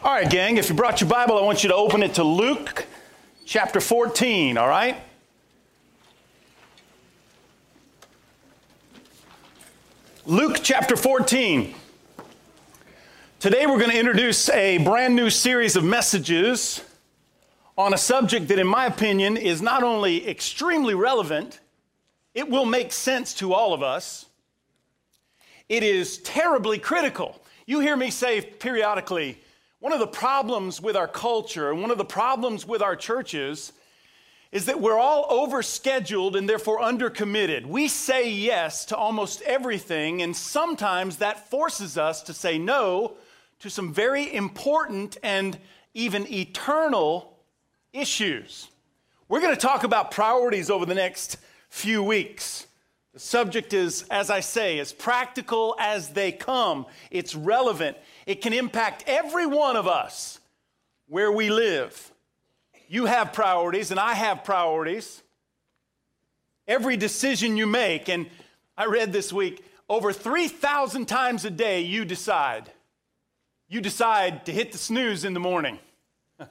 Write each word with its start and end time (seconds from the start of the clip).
All 0.00 0.14
right, 0.14 0.30
gang, 0.30 0.58
if 0.58 0.68
you 0.68 0.76
brought 0.76 1.00
your 1.00 1.10
Bible, 1.10 1.36
I 1.36 1.42
want 1.42 1.64
you 1.64 1.70
to 1.70 1.74
open 1.74 2.04
it 2.04 2.14
to 2.14 2.22
Luke 2.22 2.86
chapter 3.44 3.80
14, 3.80 4.56
all 4.56 4.68
right? 4.68 4.96
Luke 10.24 10.60
chapter 10.62 10.94
14. 10.94 11.74
Today 13.40 13.66
we're 13.66 13.78
going 13.78 13.90
to 13.90 13.98
introduce 13.98 14.48
a 14.50 14.78
brand 14.78 15.16
new 15.16 15.30
series 15.30 15.74
of 15.74 15.82
messages 15.82 16.80
on 17.76 17.92
a 17.92 17.98
subject 17.98 18.46
that, 18.48 18.60
in 18.60 18.68
my 18.68 18.86
opinion, 18.86 19.36
is 19.36 19.60
not 19.60 19.82
only 19.82 20.28
extremely 20.28 20.94
relevant, 20.94 21.58
it 22.34 22.48
will 22.48 22.66
make 22.66 22.92
sense 22.92 23.34
to 23.34 23.52
all 23.52 23.74
of 23.74 23.82
us, 23.82 24.26
it 25.68 25.82
is 25.82 26.18
terribly 26.18 26.78
critical. 26.78 27.42
You 27.66 27.80
hear 27.80 27.96
me 27.96 28.10
say 28.10 28.40
periodically, 28.40 29.40
one 29.80 29.92
of 29.92 30.00
the 30.00 30.06
problems 30.06 30.80
with 30.80 30.96
our 30.96 31.08
culture 31.08 31.70
and 31.70 31.80
one 31.80 31.90
of 31.90 31.98
the 31.98 32.04
problems 32.04 32.66
with 32.66 32.82
our 32.82 32.96
churches 32.96 33.72
is 34.50 34.66
that 34.66 34.80
we're 34.80 34.98
all 34.98 35.28
overscheduled 35.28 36.36
and 36.36 36.48
therefore 36.48 36.80
undercommitted. 36.80 37.66
We 37.66 37.86
say 37.86 38.30
yes 38.30 38.86
to 38.86 38.96
almost 38.96 39.42
everything, 39.42 40.22
and 40.22 40.34
sometimes 40.34 41.18
that 41.18 41.50
forces 41.50 41.98
us 41.98 42.22
to 42.22 42.32
say 42.32 42.58
no 42.58 43.14
to 43.60 43.68
some 43.68 43.92
very 43.92 44.32
important 44.34 45.18
and 45.22 45.58
even 45.92 46.26
eternal 46.32 47.38
issues. 47.92 48.68
We're 49.28 49.40
going 49.40 49.54
to 49.54 49.60
talk 49.60 49.84
about 49.84 50.10
priorities 50.10 50.70
over 50.70 50.86
the 50.86 50.94
next 50.94 51.36
few 51.68 52.02
weeks. 52.02 52.66
The 53.12 53.20
subject 53.20 53.74
is, 53.74 54.04
as 54.10 54.30
I 54.30 54.40
say, 54.40 54.78
as 54.78 54.92
practical 54.92 55.76
as 55.78 56.10
they 56.10 56.32
come. 56.32 56.86
It's 57.10 57.34
relevant. 57.34 57.96
It 58.28 58.42
can 58.42 58.52
impact 58.52 59.04
every 59.06 59.46
one 59.46 59.74
of 59.74 59.88
us 59.88 60.38
where 61.06 61.32
we 61.32 61.48
live. 61.48 62.12
You 62.86 63.06
have 63.06 63.32
priorities, 63.32 63.90
and 63.90 63.98
I 63.98 64.12
have 64.12 64.44
priorities. 64.44 65.22
Every 66.66 66.98
decision 66.98 67.56
you 67.56 67.66
make, 67.66 68.10
and 68.10 68.28
I 68.76 68.84
read 68.84 69.14
this 69.14 69.32
week, 69.32 69.64
over 69.88 70.12
3,000 70.12 71.06
times 71.06 71.46
a 71.46 71.50
day, 71.50 71.80
you 71.80 72.04
decide. 72.04 72.70
You 73.66 73.80
decide 73.80 74.44
to 74.44 74.52
hit 74.52 74.72
the 74.72 74.78
snooze 74.78 75.24
in 75.24 75.32
the 75.32 75.40
morning. 75.40 75.78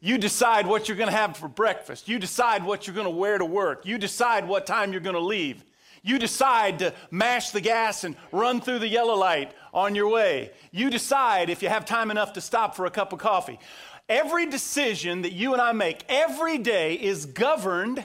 You 0.00 0.18
decide 0.18 0.66
what 0.66 0.86
you're 0.86 0.98
going 0.98 1.08
to 1.08 1.16
have 1.16 1.34
for 1.34 1.48
breakfast. 1.48 2.08
You 2.08 2.18
decide 2.18 2.62
what 2.62 2.86
you're 2.86 2.94
going 2.94 3.06
to 3.06 3.10
wear 3.10 3.38
to 3.38 3.44
work. 3.46 3.86
You 3.86 3.96
decide 3.96 4.46
what 4.46 4.66
time 4.66 4.92
you're 4.92 5.00
going 5.00 5.14
to 5.14 5.20
leave. 5.20 5.64
You 6.06 6.18
decide 6.18 6.80
to 6.80 6.92
mash 7.10 7.50
the 7.50 7.62
gas 7.62 8.04
and 8.04 8.14
run 8.30 8.60
through 8.60 8.80
the 8.80 8.88
yellow 8.88 9.14
light 9.14 9.52
on 9.72 9.94
your 9.94 10.10
way. 10.10 10.50
You 10.70 10.90
decide 10.90 11.48
if 11.48 11.62
you 11.62 11.70
have 11.70 11.86
time 11.86 12.10
enough 12.10 12.34
to 12.34 12.42
stop 12.42 12.76
for 12.76 12.84
a 12.84 12.90
cup 12.90 13.14
of 13.14 13.18
coffee. 13.18 13.58
Every 14.06 14.44
decision 14.44 15.22
that 15.22 15.32
you 15.32 15.54
and 15.54 15.62
I 15.62 15.72
make 15.72 16.04
every 16.10 16.58
day 16.58 16.92
is 16.94 17.24
governed 17.24 18.04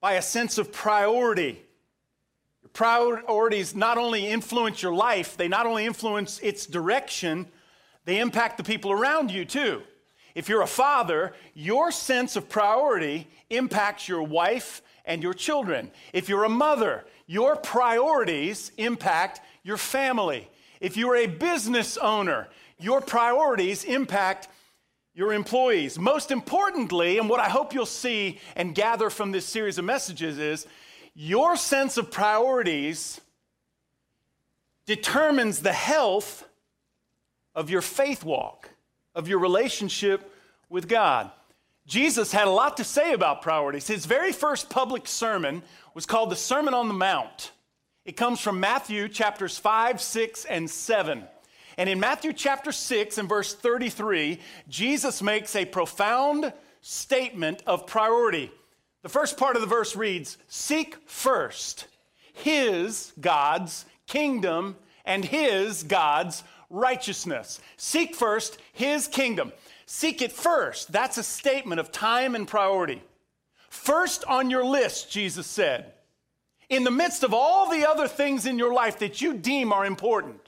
by 0.00 0.14
a 0.14 0.22
sense 0.22 0.56
of 0.56 0.72
priority. 0.72 1.62
Your 2.62 2.70
priorities 2.72 3.74
not 3.76 3.98
only 3.98 4.26
influence 4.26 4.82
your 4.82 4.94
life, 4.94 5.36
they 5.36 5.48
not 5.48 5.66
only 5.66 5.84
influence 5.84 6.38
its 6.38 6.64
direction, 6.64 7.48
they 8.06 8.18
impact 8.18 8.56
the 8.56 8.64
people 8.64 8.92
around 8.92 9.30
you 9.30 9.44
too. 9.44 9.82
If 10.34 10.48
you're 10.48 10.62
a 10.62 10.66
father, 10.66 11.34
your 11.54 11.92
sense 11.92 12.36
of 12.36 12.48
priority 12.48 13.28
impacts 13.50 14.08
your 14.08 14.22
wife 14.22 14.82
and 15.04 15.22
your 15.22 15.34
children. 15.34 15.90
If 16.12 16.28
you're 16.28 16.44
a 16.44 16.48
mother, 16.48 17.04
your 17.26 17.56
priorities 17.56 18.72
impact 18.76 19.40
your 19.62 19.76
family. 19.76 20.48
If 20.80 20.96
you're 20.96 21.16
a 21.16 21.26
business 21.26 21.96
owner, 21.96 22.48
your 22.78 23.00
priorities 23.00 23.84
impact 23.84 24.48
your 25.14 25.32
employees. 25.32 25.98
Most 25.98 26.30
importantly, 26.30 27.18
and 27.18 27.28
what 27.28 27.40
I 27.40 27.48
hope 27.48 27.74
you'll 27.74 27.86
see 27.86 28.40
and 28.56 28.74
gather 28.74 29.10
from 29.10 29.32
this 29.32 29.46
series 29.46 29.78
of 29.78 29.84
messages 29.84 30.38
is 30.38 30.66
your 31.14 31.56
sense 31.56 31.98
of 31.98 32.10
priorities 32.10 33.20
determines 34.86 35.60
the 35.60 35.72
health 35.72 36.48
of 37.54 37.68
your 37.70 37.82
faith 37.82 38.24
walk 38.24 38.70
of 39.14 39.28
your 39.28 39.38
relationship 39.38 40.30
with 40.68 40.88
God. 40.88 41.30
Jesus 41.86 42.32
had 42.32 42.46
a 42.46 42.50
lot 42.50 42.76
to 42.76 42.84
say 42.84 43.12
about 43.12 43.42
priorities. 43.42 43.86
His 43.86 44.06
very 44.06 44.32
first 44.32 44.70
public 44.70 45.08
sermon 45.08 45.62
was 45.94 46.06
called 46.06 46.30
the 46.30 46.36
Sermon 46.36 46.74
on 46.74 46.88
the 46.88 46.94
Mount. 46.94 47.50
It 48.04 48.16
comes 48.16 48.40
from 48.40 48.60
Matthew 48.60 49.08
chapters 49.08 49.58
5, 49.58 50.00
6, 50.00 50.44
and 50.46 50.70
7. 50.70 51.24
And 51.78 51.88
in 51.88 52.00
Matthew 52.00 52.32
chapter 52.32 52.72
6 52.72 53.18
and 53.18 53.28
verse 53.28 53.54
33, 53.54 54.38
Jesus 54.68 55.22
makes 55.22 55.56
a 55.56 55.64
profound 55.64 56.52
statement 56.80 57.62
of 57.66 57.86
priority. 57.86 58.50
The 59.02 59.08
first 59.08 59.36
part 59.36 59.56
of 59.56 59.62
the 59.62 59.68
verse 59.68 59.96
reads 59.96 60.38
Seek 60.48 60.96
first 61.08 61.86
his, 62.32 63.12
God's, 63.20 63.84
kingdom 64.06 64.76
and 65.04 65.24
his, 65.24 65.82
God's, 65.82 66.44
righteousness. 66.72 67.60
Seek 67.76 68.16
first 68.16 68.58
his 68.72 69.06
kingdom. 69.06 69.52
Seek 69.86 70.22
it 70.22 70.32
first. 70.32 70.90
That's 70.90 71.18
a 71.18 71.22
statement 71.22 71.78
of 71.78 71.92
time 71.92 72.34
and 72.34 72.48
priority. 72.48 73.02
First 73.68 74.24
on 74.24 74.50
your 74.50 74.64
list, 74.64 75.10
Jesus 75.10 75.46
said, 75.46 75.92
in 76.68 76.84
the 76.84 76.90
midst 76.90 77.22
of 77.22 77.34
all 77.34 77.70
the 77.70 77.86
other 77.88 78.08
things 78.08 78.46
in 78.46 78.58
your 78.58 78.72
life 78.72 78.98
that 79.00 79.20
you 79.20 79.34
deem 79.34 79.72
are 79.72 79.84
important, 79.84 80.40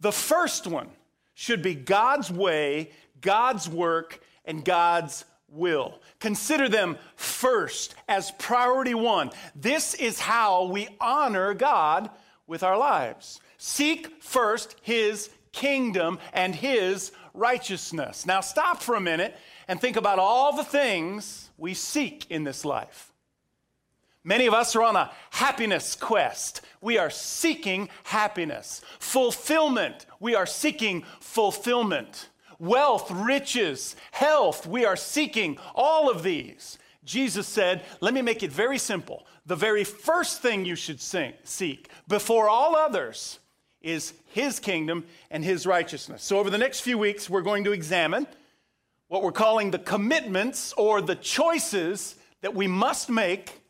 the 0.00 0.12
first 0.12 0.66
one 0.66 0.88
should 1.32 1.62
be 1.62 1.74
God's 1.74 2.30
way, 2.30 2.90
God's 3.22 3.68
work, 3.68 4.20
and 4.44 4.64
God's 4.64 5.24
will. 5.48 5.98
Consider 6.20 6.68
them 6.68 6.98
first 7.16 7.94
as 8.08 8.30
priority 8.32 8.94
one. 8.94 9.30
This 9.54 9.94
is 9.94 10.20
how 10.20 10.64
we 10.64 10.88
honor 11.00 11.54
God 11.54 12.10
with 12.46 12.62
our 12.62 12.76
lives. 12.76 13.40
Seek 13.56 14.22
first 14.22 14.76
His 14.82 15.30
kingdom 15.54 16.18
and 16.32 16.54
his 16.54 17.12
righteousness. 17.32 18.26
Now, 18.26 18.40
stop 18.40 18.82
for 18.82 18.94
a 18.94 19.00
minute 19.00 19.34
and 19.66 19.80
think 19.80 19.96
about 19.96 20.18
all 20.18 20.56
the 20.56 20.64
things 20.64 21.48
we 21.56 21.72
seek 21.72 22.30
in 22.30 22.44
this 22.44 22.64
life. 22.64 23.12
Many 24.24 24.46
of 24.46 24.54
us 24.54 24.74
are 24.74 24.82
on 24.82 24.96
a 24.96 25.10
happiness 25.30 25.94
quest. 25.94 26.62
We 26.80 26.98
are 26.98 27.10
seeking 27.10 27.88
happiness. 28.04 28.80
Fulfillment. 28.98 30.06
We 30.18 30.34
are 30.34 30.46
seeking 30.46 31.04
fulfillment. 31.20 32.30
Wealth, 32.58 33.10
riches, 33.10 33.96
health. 34.12 34.66
We 34.66 34.86
are 34.86 34.96
seeking 34.96 35.58
all 35.74 36.10
of 36.10 36.22
these. 36.22 36.78
Jesus 37.04 37.46
said, 37.46 37.84
Let 38.00 38.14
me 38.14 38.22
make 38.22 38.42
it 38.42 38.50
very 38.50 38.78
simple. 38.78 39.26
The 39.44 39.56
very 39.56 39.84
first 39.84 40.40
thing 40.40 40.64
you 40.64 40.74
should 40.74 41.02
seek 41.02 41.90
before 42.08 42.48
all 42.48 42.74
others 42.76 43.40
is 43.84 44.14
his 44.32 44.58
kingdom 44.58 45.04
and 45.30 45.44
his 45.44 45.66
righteousness. 45.66 46.22
So, 46.22 46.38
over 46.38 46.50
the 46.50 46.58
next 46.58 46.80
few 46.80 46.98
weeks, 46.98 47.30
we're 47.30 47.42
going 47.42 47.64
to 47.64 47.72
examine 47.72 48.26
what 49.08 49.22
we're 49.22 49.32
calling 49.32 49.70
the 49.70 49.78
commitments 49.78 50.72
or 50.72 51.00
the 51.00 51.14
choices 51.14 52.16
that 52.40 52.54
we 52.54 52.66
must 52.66 53.10
make 53.10 53.60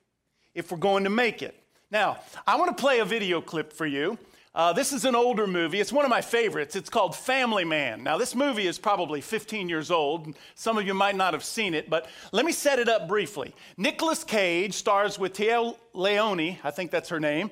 if 0.54 0.70
we're 0.70 0.78
going 0.78 1.04
to 1.04 1.10
make 1.10 1.42
it. 1.42 1.54
Now, 1.91 2.19
I 2.47 2.56
want 2.56 2.76
to 2.76 2.80
play 2.80 3.00
a 3.00 3.04
video 3.04 3.41
clip 3.41 3.72
for 3.72 3.86
you. 3.86 4.19
Uh, 4.54 4.72
this 4.72 4.92
is 4.92 5.04
an 5.04 5.16
older 5.16 5.48
movie. 5.48 5.80
It's 5.80 5.92
one 5.92 6.04
of 6.04 6.10
my 6.10 6.20
favorites. 6.20 6.76
It's 6.76 6.88
called 6.88 7.16
Family 7.16 7.64
Man. 7.64 8.04
Now, 8.04 8.16
this 8.16 8.36
movie 8.36 8.69
is 8.69 8.78
probably 8.78 9.20
15 9.20 9.69
years 9.69 9.91
old. 9.91 10.32
Some 10.54 10.78
of 10.78 10.86
you 10.86 10.94
might 10.94 11.16
not 11.16 11.34
have 11.34 11.42
seen 11.42 11.75
it, 11.75 11.91
but 11.91 12.08
let 12.31 12.44
me 12.44 12.52
set 12.52 12.78
it 12.78 12.88
up 12.88 13.08
briefly. 13.08 13.52
Nicolas 13.76 14.22
Cage 14.22 14.75
stars 14.75 15.19
with 15.19 15.32
Tia 15.32 15.72
Leoni, 15.92 16.60
I 16.62 16.70
think 16.70 16.92
that's 16.92 17.08
her 17.08 17.19
name, 17.19 17.50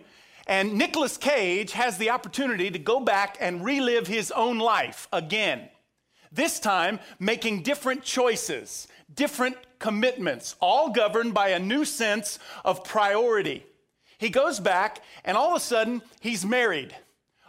and 0.52 0.74
Nicolas 0.74 1.16
Cage 1.16 1.72
has 1.72 1.96
the 1.96 2.10
opportunity 2.10 2.70
to 2.70 2.78
go 2.78 3.00
back 3.00 3.38
and 3.40 3.64
relive 3.64 4.06
his 4.06 4.30
own 4.32 4.58
life 4.58 5.08
again. 5.10 5.70
This 6.30 6.60
time, 6.60 7.00
making 7.18 7.62
different 7.62 8.03
choices, 8.03 8.86
different 9.15 9.56
commitments, 9.78 10.54
all 10.60 10.91
governed 10.91 11.32
by 11.32 11.48
a 11.48 11.59
new 11.59 11.86
sense 11.86 12.38
of 12.66 12.84
priority. 12.84 13.65
He 14.18 14.28
goes 14.28 14.60
back, 14.60 15.00
and 15.24 15.38
all 15.38 15.53
of 15.53 15.56
a 15.56 15.60
sudden, 15.60 16.03
he's 16.21 16.44
married. 16.44 16.94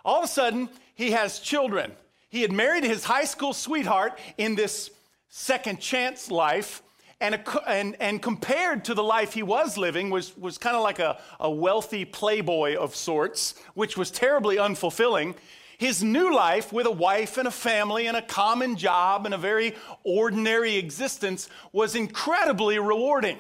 All 0.05 0.19
of 0.19 0.23
a 0.23 0.29
sudden, 0.29 0.69
he 0.95 1.11
has 1.11 1.39
children. 1.39 1.91
He 2.29 2.41
had 2.41 2.53
married 2.53 2.85
his 2.85 3.03
high 3.03 3.25
school 3.25 3.51
sweetheart 3.51 4.17
in 4.37 4.55
this 4.55 4.89
second 5.27 5.81
chance 5.81 6.31
life, 6.31 6.81
and, 7.23 7.41
and, 7.65 7.95
and 8.01 8.21
compared 8.21 8.83
to 8.85 8.93
the 8.93 9.01
life 9.01 9.33
he 9.33 9.43
was 9.43 9.77
living 9.77 10.09
was, 10.09 10.37
was 10.37 10.57
kind 10.57 10.75
of 10.75 10.83
like 10.83 10.99
a, 10.99 11.17
a 11.39 11.49
wealthy 11.49 12.03
playboy 12.03 12.75
of 12.75 12.95
sorts, 12.95 13.55
which 13.75 13.97
was 13.97 14.11
terribly 14.11 14.57
unfulfilling. 14.57 15.35
His 15.77 16.03
new 16.03 16.35
life 16.35 16.73
with 16.73 16.85
a 16.85 16.91
wife 16.91 17.37
and 17.37 17.47
a 17.47 17.51
family 17.51 18.07
and 18.07 18.17
a 18.17 18.21
common 18.21 18.75
job 18.75 19.25
and 19.25 19.33
a 19.33 19.37
very 19.37 19.73
ordinary 20.03 20.75
existence 20.75 21.49
was 21.71 21.95
incredibly 21.95 22.77
rewarding. 22.77 23.39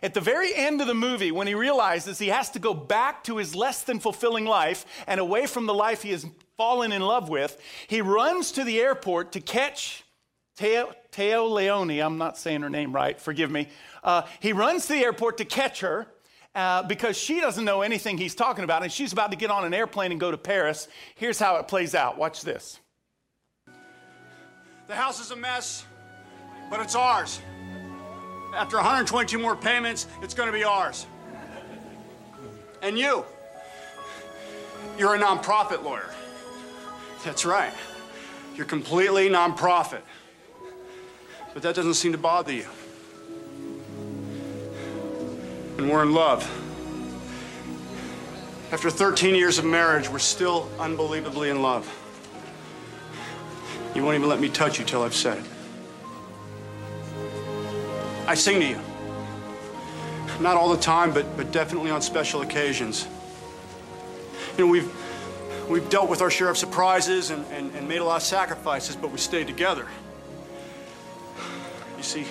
At 0.00 0.14
the 0.14 0.20
very 0.20 0.54
end 0.54 0.80
of 0.80 0.86
the 0.86 0.94
movie, 0.94 1.32
when 1.32 1.48
he 1.48 1.54
realizes 1.54 2.20
he 2.20 2.28
has 2.28 2.50
to 2.50 2.60
go 2.60 2.72
back 2.72 3.24
to 3.24 3.38
his 3.38 3.56
less 3.56 3.82
than 3.82 3.98
fulfilling 3.98 4.44
life 4.44 4.86
and 5.08 5.18
away 5.18 5.46
from 5.46 5.66
the 5.66 5.74
life 5.74 6.02
he 6.02 6.12
has 6.12 6.24
fallen 6.56 6.92
in 6.92 7.02
love 7.02 7.28
with. 7.28 7.60
He 7.88 8.00
runs 8.00 8.52
to 8.52 8.62
the 8.62 8.80
airport 8.80 9.32
to 9.32 9.40
catch 9.40 10.03
Teo, 10.56 10.92
Teo 11.10 11.46
Leone. 11.46 12.00
I'm 12.00 12.18
not 12.18 12.38
saying 12.38 12.62
her 12.62 12.70
name 12.70 12.92
right, 12.92 13.20
forgive 13.20 13.50
me. 13.50 13.68
Uh, 14.02 14.22
he 14.40 14.52
runs 14.52 14.86
to 14.86 14.92
the 14.92 15.00
airport 15.00 15.38
to 15.38 15.44
catch 15.44 15.80
her. 15.80 16.06
Uh, 16.54 16.84
because 16.84 17.18
she 17.18 17.40
doesn't 17.40 17.64
know 17.64 17.82
anything 17.82 18.16
he's 18.16 18.36
talking 18.36 18.62
about, 18.62 18.84
and 18.84 18.92
she's 18.92 19.12
about 19.12 19.32
to 19.32 19.36
get 19.36 19.50
on 19.50 19.64
an 19.64 19.74
airplane 19.74 20.12
and 20.12 20.20
go 20.20 20.30
to 20.30 20.38
Paris. 20.38 20.86
Here's 21.16 21.36
how 21.36 21.56
it 21.56 21.66
plays 21.66 21.96
out. 21.96 22.16
Watch 22.16 22.42
this. 22.42 22.78
The 24.86 24.94
house 24.94 25.18
is 25.20 25.32
a 25.32 25.36
mess, 25.36 25.84
but 26.70 26.78
it's 26.78 26.94
ours. 26.94 27.40
After 28.54 28.76
122 28.76 29.36
more 29.36 29.56
payments, 29.56 30.06
it's 30.22 30.32
going 30.32 30.46
to 30.46 30.52
be 30.52 30.62
ours. 30.62 31.06
And 32.82 32.96
you, 32.96 33.24
you're 34.96 35.16
a 35.16 35.18
nonprofit 35.18 35.82
lawyer. 35.82 36.14
That's 37.24 37.44
right. 37.44 37.72
You're 38.54 38.66
completely 38.66 39.28
nonprofit. 39.28 40.02
But 41.54 41.62
that 41.62 41.76
doesn't 41.76 41.94
seem 41.94 42.12
to 42.12 42.18
bother 42.18 42.52
you. 42.52 42.66
And 45.78 45.88
we're 45.88 46.02
in 46.02 46.12
love. 46.12 46.42
After 48.72 48.90
13 48.90 49.36
years 49.36 49.58
of 49.58 49.64
marriage, 49.64 50.08
we're 50.08 50.18
still 50.18 50.68
unbelievably 50.80 51.50
in 51.50 51.62
love. 51.62 51.88
You 53.94 54.02
won't 54.02 54.16
even 54.16 54.28
let 54.28 54.40
me 54.40 54.48
touch 54.48 54.80
you 54.80 54.84
till 54.84 55.04
I've 55.04 55.14
said 55.14 55.38
it. 55.38 55.44
I 58.26 58.34
sing 58.34 58.58
to 58.58 58.66
you. 58.66 58.80
Not 60.40 60.56
all 60.56 60.74
the 60.74 60.80
time, 60.82 61.12
but, 61.12 61.36
but 61.36 61.52
definitely 61.52 61.92
on 61.92 62.02
special 62.02 62.42
occasions. 62.42 63.06
You 64.58 64.64
know, 64.64 64.70
we've, 64.70 65.68
we've 65.68 65.88
dealt 65.88 66.08
with 66.08 66.20
our 66.20 66.30
share 66.30 66.48
of 66.48 66.58
surprises 66.58 67.30
and, 67.30 67.44
and, 67.52 67.72
and 67.76 67.88
made 67.88 67.98
a 67.98 68.04
lot 68.04 68.16
of 68.16 68.22
sacrifices, 68.22 68.96
but 68.96 69.12
we 69.12 69.18
stayed 69.18 69.46
together. 69.46 69.86
You 72.04 72.10
see, 72.10 72.26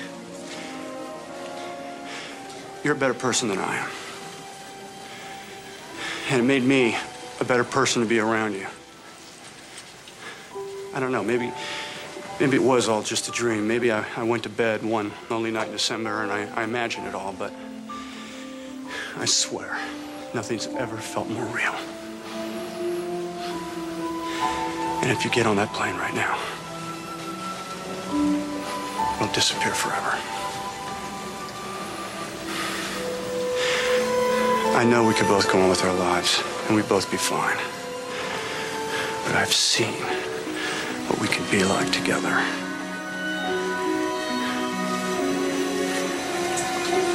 you're 2.84 2.94
a 2.94 2.96
better 2.96 3.16
person 3.16 3.48
than 3.48 3.58
I 3.58 3.78
am. 3.78 3.90
And 6.30 6.42
it 6.42 6.46
made 6.46 6.64
me 6.64 6.96
a 7.40 7.44
better 7.44 7.64
person 7.64 8.04
to 8.04 8.08
be 8.08 8.20
around 8.20 8.54
you. 8.54 8.68
I 10.94 11.00
don't 11.00 11.12
know, 11.12 11.24
maybe, 11.24 11.52
maybe 12.40 12.58
it 12.58 12.62
was 12.62 12.88
all 12.88 13.02
just 13.02 13.28
a 13.30 13.32
dream. 13.32 13.68
Maybe 13.68 13.92
I, 13.92 14.06
I 14.16 14.22
went 14.22 14.44
to 14.44 14.50
bed 14.50 14.84
one 14.84 15.12
lonely 15.32 15.50
night 15.50 15.70
in 15.70 15.74
December 15.74 16.22
and 16.22 16.32
I, 16.32 16.44
I 16.54 16.66
imagined 16.66 17.08
it 17.08 17.16
all, 17.16 17.34
but 17.34 17.52
I 19.18 19.26
swear, 19.26 19.76
nothing's 20.36 20.68
ever 20.68 20.98
felt 20.98 21.30
more 21.30 21.46
real. 21.46 21.74
And 25.02 25.10
if 25.10 25.26
you 25.26 25.32
get 25.32 25.48
on 25.48 25.56
that 25.56 25.74
plane 25.74 25.96
right 25.96 26.14
now, 26.14 26.40
it'll 29.16 29.34
disappear 29.34 29.74
forever. 29.74 30.18
I 34.76 34.84
know 34.86 35.04
we 35.06 35.14
could 35.14 35.28
both 35.28 35.52
go 35.52 35.62
on 35.62 35.70
with 35.70 35.84
our 35.84 35.94
lives, 35.94 36.44
and 36.68 36.76
we'd 36.76 36.90
both 36.90 37.10
be 37.10 37.18
fine. 37.18 37.58
But 39.26 39.36
I've 39.36 39.54
seen 39.54 39.94
what 41.08 41.20
we 41.20 41.28
could 41.28 41.50
be 41.50 41.64
like 41.64 41.92
together. 41.92 42.36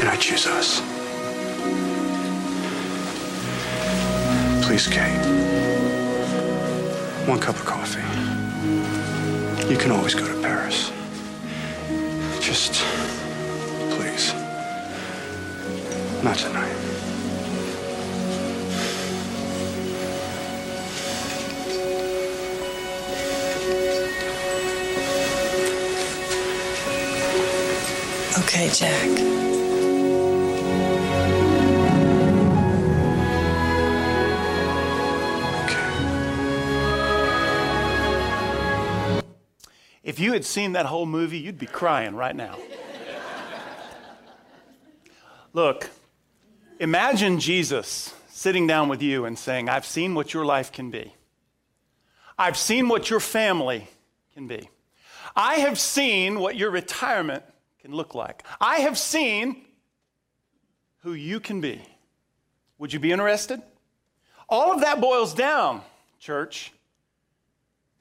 And 0.01 0.09
I 0.09 0.17
choose 0.17 0.47
us. 0.47 0.81
Please, 4.65 4.87
Kate. 4.87 5.25
One 7.29 7.41
cup 7.41 7.57
of 7.57 7.65
coffee. 7.65 8.01
You 9.69 9.77
can 9.77 9.91
always 9.91 10.15
go 10.15 10.27
to 10.27 10.41
Paris. 10.41 10.93
Just, 12.59 12.83
please. 13.93 14.35
Not 16.25 16.37
tonight. 16.37 16.75
Okay, 28.41 28.69
Jack. 28.71 29.48
If 40.19 40.25
you 40.25 40.33
had 40.33 40.45
seen 40.45 40.73
that 40.73 40.85
whole 40.85 41.07
movie, 41.07 41.39
you'd 41.39 41.61
be 41.61 41.67
crying 41.67 42.17
right 42.17 42.35
now. 42.35 42.59
Look, 45.53 45.89
imagine 46.81 47.39
Jesus 47.39 48.13
sitting 48.29 48.67
down 48.67 48.89
with 48.89 49.01
you 49.01 49.27
and 49.27 49.39
saying, 49.39 49.69
I've 49.69 49.87
seen 49.87 50.17
what 50.17 50.35
your 50.35 50.45
life 50.45 50.73
can 50.73 50.91
be. 50.91 51.15
I've 52.37 52.57
seen 52.57 52.89
what 52.89 53.11
your 53.11 53.21
family 53.21 53.87
can 54.35 54.49
be. 54.49 54.69
I 55.37 55.59
have 55.59 55.79
seen 55.79 56.41
what 56.41 56.57
your 56.57 56.73
retirement 56.73 57.45
can 57.81 57.93
look 57.93 58.13
like. 58.13 58.43
I 58.61 58.79
have 58.79 58.99
seen 58.99 59.67
who 61.03 61.13
you 61.13 61.39
can 61.39 61.61
be. 61.61 61.81
Would 62.79 62.93
you 62.93 62.99
be 62.99 63.13
interested? 63.13 63.63
All 64.49 64.73
of 64.73 64.81
that 64.81 65.01
boils 65.01 65.33
down, 65.33 65.83
church, 66.19 66.73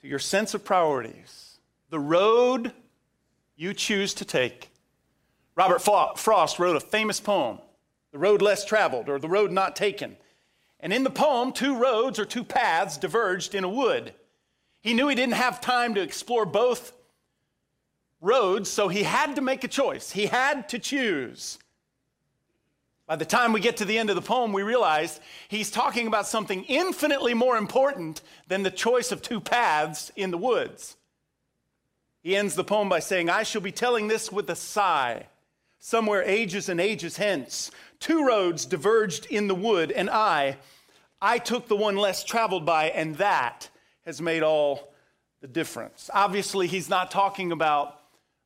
to 0.02 0.08
your 0.08 0.18
sense 0.18 0.56
of 0.56 0.66
priorities, 0.66 1.47
the 1.90 2.00
road 2.00 2.74
you 3.56 3.74
choose 3.74 4.14
to 4.16 4.26
take. 4.26 4.70
Robert 5.56 5.82
Frost 5.82 6.60
wrote 6.60 6.76
a 6.76 6.80
famous 6.80 7.20
poem, 7.20 7.60
The 8.12 8.20
Road 8.20 8.42
Less 8.42 8.66
Traveled, 8.66 9.10
or 9.10 9.20
The 9.20 9.30
Road 9.30 9.52
Not 9.52 9.76
Taken. 9.76 10.18
And 10.80 10.94
in 10.94 11.04
the 11.04 11.10
poem, 11.10 11.52
two 11.52 11.78
roads 11.78 12.20
or 12.20 12.26
two 12.26 12.44
paths 12.44 12.98
diverged 12.98 13.56
in 13.56 13.64
a 13.64 13.70
wood. 13.70 14.14
He 14.82 14.94
knew 14.94 15.08
he 15.08 15.16
didn't 15.16 15.34
have 15.34 15.60
time 15.60 15.96
to 15.96 16.02
explore 16.02 16.46
both 16.46 16.94
roads, 18.22 18.70
so 18.70 18.88
he 18.88 19.04
had 19.04 19.36
to 19.36 19.42
make 19.42 19.64
a 19.64 19.68
choice. 19.68 20.12
He 20.12 20.28
had 20.28 20.70
to 20.70 20.80
choose. 20.80 21.58
By 23.08 23.16
the 23.16 23.26
time 23.26 23.54
we 23.54 23.62
get 23.62 23.78
to 23.78 23.86
the 23.86 23.98
end 23.98 24.10
of 24.10 24.18
the 24.18 24.22
poem, 24.22 24.52
we 24.52 24.64
realize 24.64 25.20
he's 25.48 25.72
talking 25.72 26.08
about 26.08 26.28
something 26.28 26.66
infinitely 26.66 27.34
more 27.34 27.58
important 27.58 28.22
than 28.48 28.64
the 28.64 28.70
choice 28.70 29.12
of 29.14 29.22
two 29.22 29.40
paths 29.40 30.12
in 30.16 30.30
the 30.30 30.38
woods. 30.38 30.97
He 32.28 32.36
ends 32.36 32.56
the 32.56 32.64
poem 32.66 32.90
by 32.90 33.00
saying, 33.00 33.30
I 33.30 33.44
shall 33.44 33.62
be 33.62 33.72
telling 33.72 34.10
this 34.10 34.34
with 34.34 34.50
a 34.50 34.56
sigh. 34.58 35.28
Somewhere 35.80 36.22
ages 36.24 36.68
and 36.68 36.82
ages 36.82 37.16
hence, 37.16 37.72
two 38.02 38.26
roads 38.26 38.66
diverged 38.66 39.28
in 39.28 39.48
the 39.48 39.56
wood, 39.56 39.94
and 39.94 40.10
I, 40.10 40.58
I 41.22 41.38
took 41.38 41.70
the 41.70 41.78
one 41.78 41.96
less 41.96 42.26
traveled 42.26 42.66
by, 42.66 42.90
and 42.90 43.16
that 43.16 43.70
has 44.06 44.22
made 44.22 44.44
all 44.44 44.92
the 45.40 45.48
difference. 45.48 46.10
Obviously, 46.14 46.68
he's 46.68 46.90
not 46.90 47.12
talking 47.12 47.54
about 47.54 48.02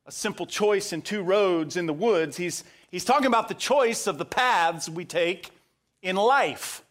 a 0.06 0.12
simple 0.12 0.46
choice 0.46 0.92
in 0.92 1.02
two 1.02 1.24
roads 1.24 1.76
in 1.76 1.86
the 1.86 1.92
woods. 1.92 2.36
He's, 2.36 2.62
he's 2.88 3.04
talking 3.04 3.26
about 3.26 3.48
the 3.48 3.54
choice 3.54 4.06
of 4.06 4.16
the 4.16 4.24
paths 4.24 4.88
we 4.88 5.04
take 5.04 5.50
in 6.02 6.14
life. 6.14 6.84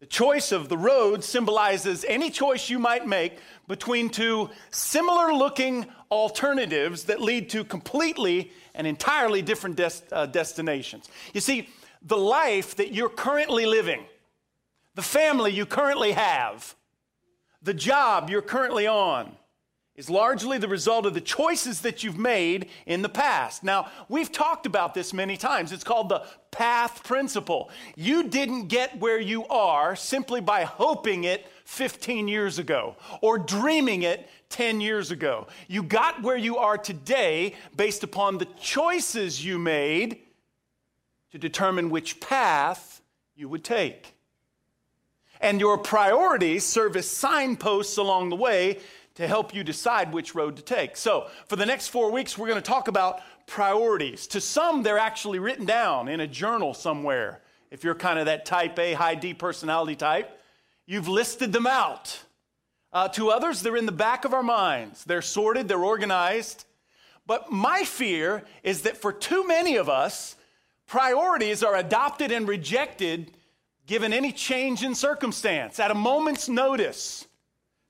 The 0.00 0.06
choice 0.06 0.52
of 0.52 0.68
the 0.68 0.76
road 0.76 1.24
symbolizes 1.24 2.04
any 2.08 2.30
choice 2.30 2.70
you 2.70 2.78
might 2.78 3.06
make 3.06 3.38
between 3.68 4.08
two 4.08 4.50
similar 4.70 5.32
looking 5.32 5.86
alternatives 6.10 7.04
that 7.04 7.20
lead 7.20 7.50
to 7.50 7.62
completely 7.64 8.50
and 8.74 8.86
entirely 8.86 9.42
different 9.42 9.76
des- 9.76 10.02
uh, 10.10 10.26
destinations. 10.26 11.08
You 11.34 11.40
see, 11.40 11.68
the 12.02 12.16
life 12.16 12.76
that 12.76 12.92
you're 12.92 13.08
currently 13.08 13.66
living, 13.66 14.04
the 14.94 15.02
family 15.02 15.52
you 15.52 15.66
currently 15.66 16.12
have, 16.12 16.74
the 17.62 17.74
job 17.74 18.30
you're 18.30 18.42
currently 18.42 18.86
on, 18.86 19.36
is 19.98 20.08
largely 20.08 20.58
the 20.58 20.68
result 20.68 21.06
of 21.06 21.12
the 21.12 21.20
choices 21.20 21.80
that 21.80 22.04
you've 22.04 22.16
made 22.16 22.68
in 22.86 23.02
the 23.02 23.08
past. 23.08 23.64
Now, 23.64 23.90
we've 24.08 24.30
talked 24.30 24.64
about 24.64 24.94
this 24.94 25.12
many 25.12 25.36
times. 25.36 25.72
It's 25.72 25.82
called 25.82 26.08
the 26.08 26.22
path 26.52 27.02
principle. 27.02 27.68
You 27.96 28.22
didn't 28.28 28.68
get 28.68 29.00
where 29.00 29.18
you 29.18 29.44
are 29.48 29.96
simply 29.96 30.40
by 30.40 30.62
hoping 30.62 31.24
it 31.24 31.48
15 31.64 32.28
years 32.28 32.60
ago 32.60 32.94
or 33.20 33.40
dreaming 33.40 34.04
it 34.04 34.30
10 34.50 34.80
years 34.80 35.10
ago. 35.10 35.48
You 35.66 35.82
got 35.82 36.22
where 36.22 36.36
you 36.36 36.58
are 36.58 36.78
today 36.78 37.56
based 37.76 38.04
upon 38.04 38.38
the 38.38 38.46
choices 38.60 39.44
you 39.44 39.58
made 39.58 40.20
to 41.32 41.38
determine 41.38 41.90
which 41.90 42.20
path 42.20 43.02
you 43.34 43.48
would 43.48 43.64
take. 43.64 44.14
And 45.40 45.60
your 45.60 45.76
priorities 45.76 46.64
serve 46.64 46.96
as 46.96 47.08
signposts 47.08 47.96
along 47.96 48.28
the 48.28 48.36
way 48.36 48.78
to 49.18 49.28
help 49.28 49.54
you 49.54 49.62
decide 49.62 50.12
which 50.12 50.34
road 50.34 50.56
to 50.56 50.62
take. 50.62 50.96
So, 50.96 51.28
for 51.46 51.54
the 51.54 51.66
next 51.66 51.88
four 51.88 52.10
weeks, 52.10 52.36
we're 52.36 52.48
going 52.48 52.60
to 52.60 52.66
talk 52.66 52.88
about 52.88 53.20
priorities. 53.46 54.26
To 54.28 54.40
some, 54.40 54.82
they're 54.82 54.98
actually 54.98 55.38
written 55.38 55.66
down 55.66 56.08
in 56.08 56.18
a 56.18 56.26
journal 56.26 56.74
somewhere. 56.74 57.42
If 57.70 57.84
you're 57.84 57.94
kind 57.94 58.18
of 58.18 58.26
that 58.26 58.46
type 58.46 58.78
A, 58.78 58.94
high 58.94 59.14
D 59.14 59.34
personality 59.34 59.94
type, 59.94 60.34
You've 60.88 61.06
listed 61.06 61.52
them 61.52 61.66
out. 61.66 62.18
Uh, 62.94 63.08
to 63.08 63.28
others, 63.28 63.60
they're 63.60 63.76
in 63.76 63.84
the 63.84 63.92
back 63.92 64.24
of 64.24 64.32
our 64.32 64.42
minds. 64.42 65.04
They're 65.04 65.20
sorted, 65.20 65.68
they're 65.68 65.84
organized. 65.84 66.64
But 67.26 67.52
my 67.52 67.84
fear 67.84 68.42
is 68.62 68.82
that 68.82 68.96
for 68.96 69.12
too 69.12 69.46
many 69.46 69.76
of 69.76 69.90
us, 69.90 70.34
priorities 70.86 71.62
are 71.62 71.76
adopted 71.76 72.32
and 72.32 72.48
rejected 72.48 73.32
given 73.86 74.14
any 74.14 74.32
change 74.32 74.82
in 74.82 74.94
circumstance, 74.94 75.78
at 75.78 75.90
a 75.90 75.94
moment's 75.94 76.48
notice. 76.48 77.26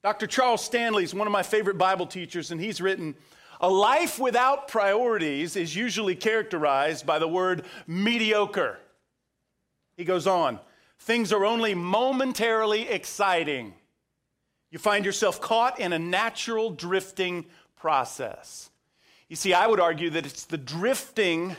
Dr. 0.02 0.26
Charles 0.26 0.64
Stanley 0.64 1.04
is 1.04 1.14
one 1.14 1.26
of 1.26 1.32
my 1.32 1.42
favorite 1.42 1.76
Bible 1.76 2.06
teachers, 2.06 2.50
and 2.50 2.60
he's 2.60 2.80
written 2.80 3.16
A 3.60 3.68
life 3.68 4.18
without 4.18 4.68
priorities 4.68 5.56
is 5.56 5.74
usually 5.74 6.14
characterized 6.14 7.04
by 7.04 7.18
the 7.18 7.28
word 7.28 7.64
mediocre. 7.86 8.78
He 9.96 10.04
goes 10.04 10.28
on, 10.28 10.60
things 11.00 11.32
are 11.32 11.44
only 11.44 11.74
momentarily 11.74 12.88
exciting. 12.88 13.74
You 14.70 14.78
find 14.78 15.04
yourself 15.04 15.40
caught 15.40 15.80
in 15.80 15.92
a 15.92 15.98
natural 15.98 16.70
drifting 16.70 17.46
process. 17.74 18.70
You 19.28 19.34
see, 19.34 19.52
I 19.52 19.66
would 19.66 19.80
argue 19.80 20.10
that 20.10 20.26
it's 20.26 20.44
the 20.44 20.58
drifting 20.58 21.56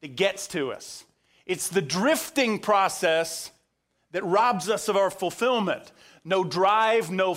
that 0.00 0.14
gets 0.16 0.46
to 0.48 0.72
us. 0.72 1.04
It's 1.46 1.68
the 1.68 1.82
drifting 1.82 2.60
process 2.60 3.50
that 4.12 4.24
robs 4.24 4.68
us 4.68 4.88
of 4.88 4.96
our 4.96 5.10
fulfillment. 5.10 5.90
No 6.24 6.44
drive, 6.44 7.10
no 7.10 7.36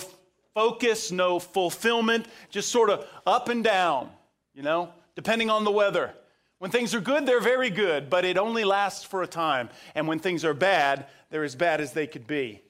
focus, 0.56 1.12
no 1.12 1.38
fulfillment, 1.38 2.24
just 2.48 2.70
sort 2.70 2.88
of 2.88 3.06
up 3.26 3.50
and 3.50 3.62
down, 3.62 4.08
you 4.54 4.62
know, 4.62 4.88
depending 5.14 5.50
on 5.50 5.64
the 5.64 5.70
weather. 5.70 6.14
When 6.60 6.70
things 6.70 6.94
are 6.94 7.00
good, 7.00 7.26
they're 7.26 7.42
very 7.42 7.68
good, 7.68 8.08
but 8.08 8.24
it 8.24 8.38
only 8.38 8.64
lasts 8.64 9.04
for 9.04 9.22
a 9.22 9.26
time. 9.26 9.68
And 9.94 10.08
when 10.08 10.18
things 10.18 10.46
are 10.46 10.54
bad, 10.54 11.08
they're 11.28 11.44
as 11.44 11.54
bad 11.54 11.82
as 11.82 11.92
they 11.92 12.06
could 12.06 12.26
be. 12.26 12.62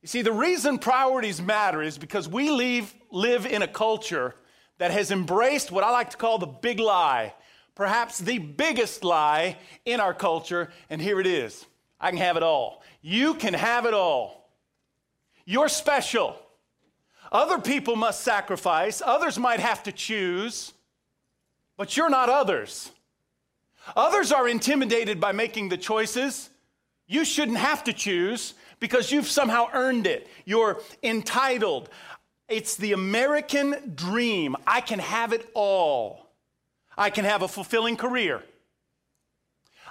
You 0.00 0.08
see, 0.08 0.22
the 0.22 0.32
reason 0.32 0.78
priorities 0.78 1.42
matter 1.42 1.82
is 1.82 1.98
because 1.98 2.26
we 2.26 2.48
leave, 2.48 2.94
live 3.10 3.44
in 3.44 3.60
a 3.60 3.68
culture 3.68 4.34
that 4.78 4.90
has 4.90 5.10
embraced 5.10 5.70
what 5.70 5.84
I 5.84 5.90
like 5.90 6.08
to 6.10 6.16
call 6.16 6.38
the 6.38 6.46
big 6.46 6.80
lie, 6.80 7.34
perhaps 7.74 8.16
the 8.16 8.38
biggest 8.38 9.04
lie 9.04 9.58
in 9.84 10.00
our 10.00 10.14
culture, 10.14 10.70
and 10.88 11.02
here 11.02 11.20
it 11.20 11.26
is 11.26 11.66
I 12.00 12.08
can 12.08 12.18
have 12.18 12.38
it 12.38 12.42
all. 12.42 12.82
You 13.02 13.34
can 13.34 13.52
have 13.52 13.84
it 13.84 13.92
all. 13.92 14.48
You're 15.44 15.68
special. 15.68 16.38
Other 17.32 17.58
people 17.58 17.96
must 17.96 18.22
sacrifice, 18.22 19.02
others 19.04 19.38
might 19.38 19.60
have 19.60 19.82
to 19.84 19.92
choose, 19.92 20.72
but 21.76 21.96
you're 21.96 22.10
not 22.10 22.28
others. 22.28 22.90
Others 23.94 24.32
are 24.32 24.48
intimidated 24.48 25.20
by 25.20 25.32
making 25.32 25.68
the 25.68 25.76
choices. 25.76 26.50
You 27.06 27.24
shouldn't 27.24 27.58
have 27.58 27.84
to 27.84 27.92
choose 27.92 28.54
because 28.80 29.12
you've 29.12 29.28
somehow 29.28 29.68
earned 29.72 30.06
it. 30.06 30.28
You're 30.44 30.80
entitled. 31.02 31.88
It's 32.48 32.76
the 32.76 32.92
American 32.92 33.92
dream. 33.94 34.56
I 34.66 34.80
can 34.80 34.98
have 34.98 35.32
it 35.32 35.48
all. 35.54 36.26
I 36.96 37.10
can 37.10 37.24
have 37.24 37.42
a 37.42 37.48
fulfilling 37.48 37.96
career. 37.96 38.42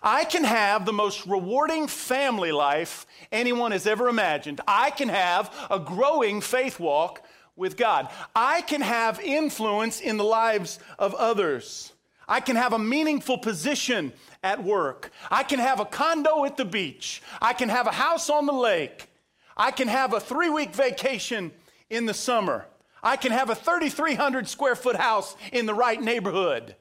I 0.04 0.24
can 0.24 0.44
have 0.44 0.86
the 0.86 0.94
most 0.94 1.26
rewarding 1.26 1.88
family 1.88 2.52
life 2.52 3.08
anyone 3.32 3.72
has 3.72 3.88
ever 3.88 4.08
imagined. 4.08 4.62
I 4.68 4.92
can 4.92 5.10
have 5.10 5.54
a 5.72 5.80
growing 5.80 6.42
faith 6.42 6.80
walk 6.80 7.25
with 7.56 7.78
God. 7.78 8.10
I 8.36 8.62
can 8.62 8.82
have 8.82 9.20
influence 9.20 10.00
in 10.00 10.18
the 10.18 10.24
lives 10.24 10.80
of 11.00 11.14
others. 11.16 11.92
I 12.28 12.40
can 12.40 12.56
have 12.56 12.74
a 12.74 12.80
meaningful 12.80 13.38
position 13.38 14.12
at 14.44 14.64
work. 14.64 15.12
I 15.30 15.44
can 15.44 15.60
have 15.60 15.80
a 15.80 15.86
condo 15.86 16.46
at 16.46 16.58
the 16.58 16.66
beach. 16.66 17.22
I 17.42 17.54
can 17.54 17.70
have 17.70 17.88
a 17.88 17.92
house 17.92 18.30
on 18.30 18.46
the 18.46 18.54
lake. 18.54 19.10
I 19.56 19.72
can 19.72 19.88
have 19.88 20.14
a 20.14 20.20
three 20.20 20.50
week 20.50 20.74
vacation 20.74 21.52
in 21.90 22.06
the 22.06 22.14
summer. 22.14 22.66
I 23.04 23.18
can 23.18 23.32
have 23.32 23.52
a 23.52 23.56
3,300 23.56 24.48
square 24.48 24.76
foot 24.76 24.96
house 24.96 25.36
in 25.52 25.68
the 25.68 25.76
right 25.76 26.02
neighborhood. 26.02 26.76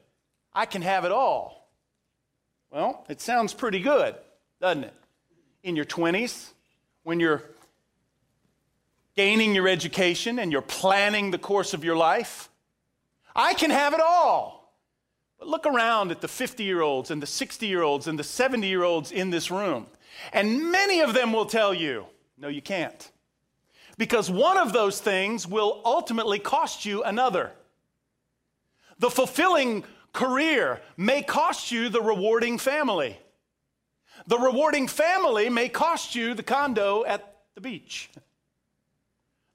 I 0.53 0.65
can 0.65 0.81
have 0.81 1.05
it 1.05 1.11
all. 1.11 1.69
Well, 2.71 3.05
it 3.07 3.21
sounds 3.21 3.53
pretty 3.53 3.79
good, 3.79 4.15
doesn't 4.59 4.85
it? 4.85 4.93
In 5.63 5.75
your 5.75 5.85
20s, 5.85 6.51
when 7.03 7.19
you're 7.19 7.43
gaining 9.15 9.55
your 9.55 9.67
education 9.67 10.39
and 10.39 10.51
you're 10.51 10.61
planning 10.61 11.31
the 11.31 11.37
course 11.37 11.73
of 11.73 11.83
your 11.83 11.95
life, 11.95 12.49
I 13.35 13.53
can 13.53 13.69
have 13.69 13.93
it 13.93 14.01
all. 14.01 14.73
But 15.39 15.47
look 15.47 15.65
around 15.65 16.11
at 16.11 16.21
the 16.21 16.27
50 16.27 16.63
year 16.63 16.81
olds 16.81 17.11
and 17.11 17.21
the 17.21 17.27
60 17.27 17.67
year 17.67 17.81
olds 17.81 18.07
and 18.07 18.17
the 18.17 18.23
70 18.23 18.67
year 18.67 18.83
olds 18.83 19.11
in 19.11 19.29
this 19.29 19.51
room, 19.51 19.87
and 20.31 20.71
many 20.71 21.01
of 21.01 21.13
them 21.13 21.33
will 21.33 21.45
tell 21.45 21.73
you, 21.73 22.05
no, 22.37 22.47
you 22.47 22.61
can't. 22.61 23.11
Because 23.97 24.29
one 24.29 24.57
of 24.57 24.73
those 24.73 24.99
things 24.99 25.47
will 25.47 25.81
ultimately 25.85 26.39
cost 26.39 26.85
you 26.85 27.03
another. 27.03 27.51
The 28.99 29.09
fulfilling 29.09 29.83
career 30.13 30.81
may 30.97 31.21
cost 31.21 31.71
you 31.71 31.89
the 31.89 32.01
rewarding 32.01 32.57
family. 32.57 33.17
The 34.27 34.37
rewarding 34.37 34.87
family 34.87 35.49
may 35.49 35.69
cost 35.69 36.15
you 36.15 36.33
the 36.33 36.43
condo 36.43 37.03
at 37.05 37.35
the 37.55 37.61
beach. 37.61 38.09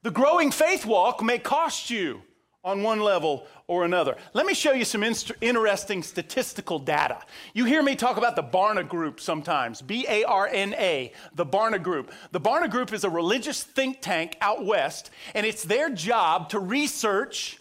The 0.03 0.11
growing 0.11 0.51
faith 0.51 0.87
walk 0.87 1.23
may 1.23 1.39
cost 1.39 1.91
you 1.91 2.23
on 2.63 2.83
one 2.83 3.01
level 3.01 3.47
or 3.67 3.85
another. 3.85 4.17
Let 4.35 4.47
me 4.47 4.55
show 4.55 4.73
you 4.73 4.85
some 4.85 5.03
inst- 5.03 5.33
interesting 5.41 6.03
statistical 6.03 6.79
data. 6.79 7.19
You 7.55 7.65
hear 7.65 7.83
me 7.83 7.97
talk 7.97 8.17
about 8.17 8.37
the 8.37 8.43
Barna 8.43 8.87
Group 8.87 9.21
sometimes, 9.21 9.81
B 9.81 10.07
A 10.09 10.25
R 10.25 10.47
N 10.47 10.75
A, 10.75 11.13
the 11.35 11.47
Barna 11.47 11.83
Group. 11.83 12.13
The 12.33 12.41
Barna 12.41 12.71
Group 12.71 12.93
is 12.93 13.05
a 13.05 13.11
religious 13.11 13.63
think 13.63 14.01
tank 14.01 14.37
out 14.41 14.65
west, 14.65 15.11
and 15.35 15.47
it's 15.47 15.65
their 15.65 15.91
job 15.91 16.51
to 16.51 16.59
research, 16.59 17.59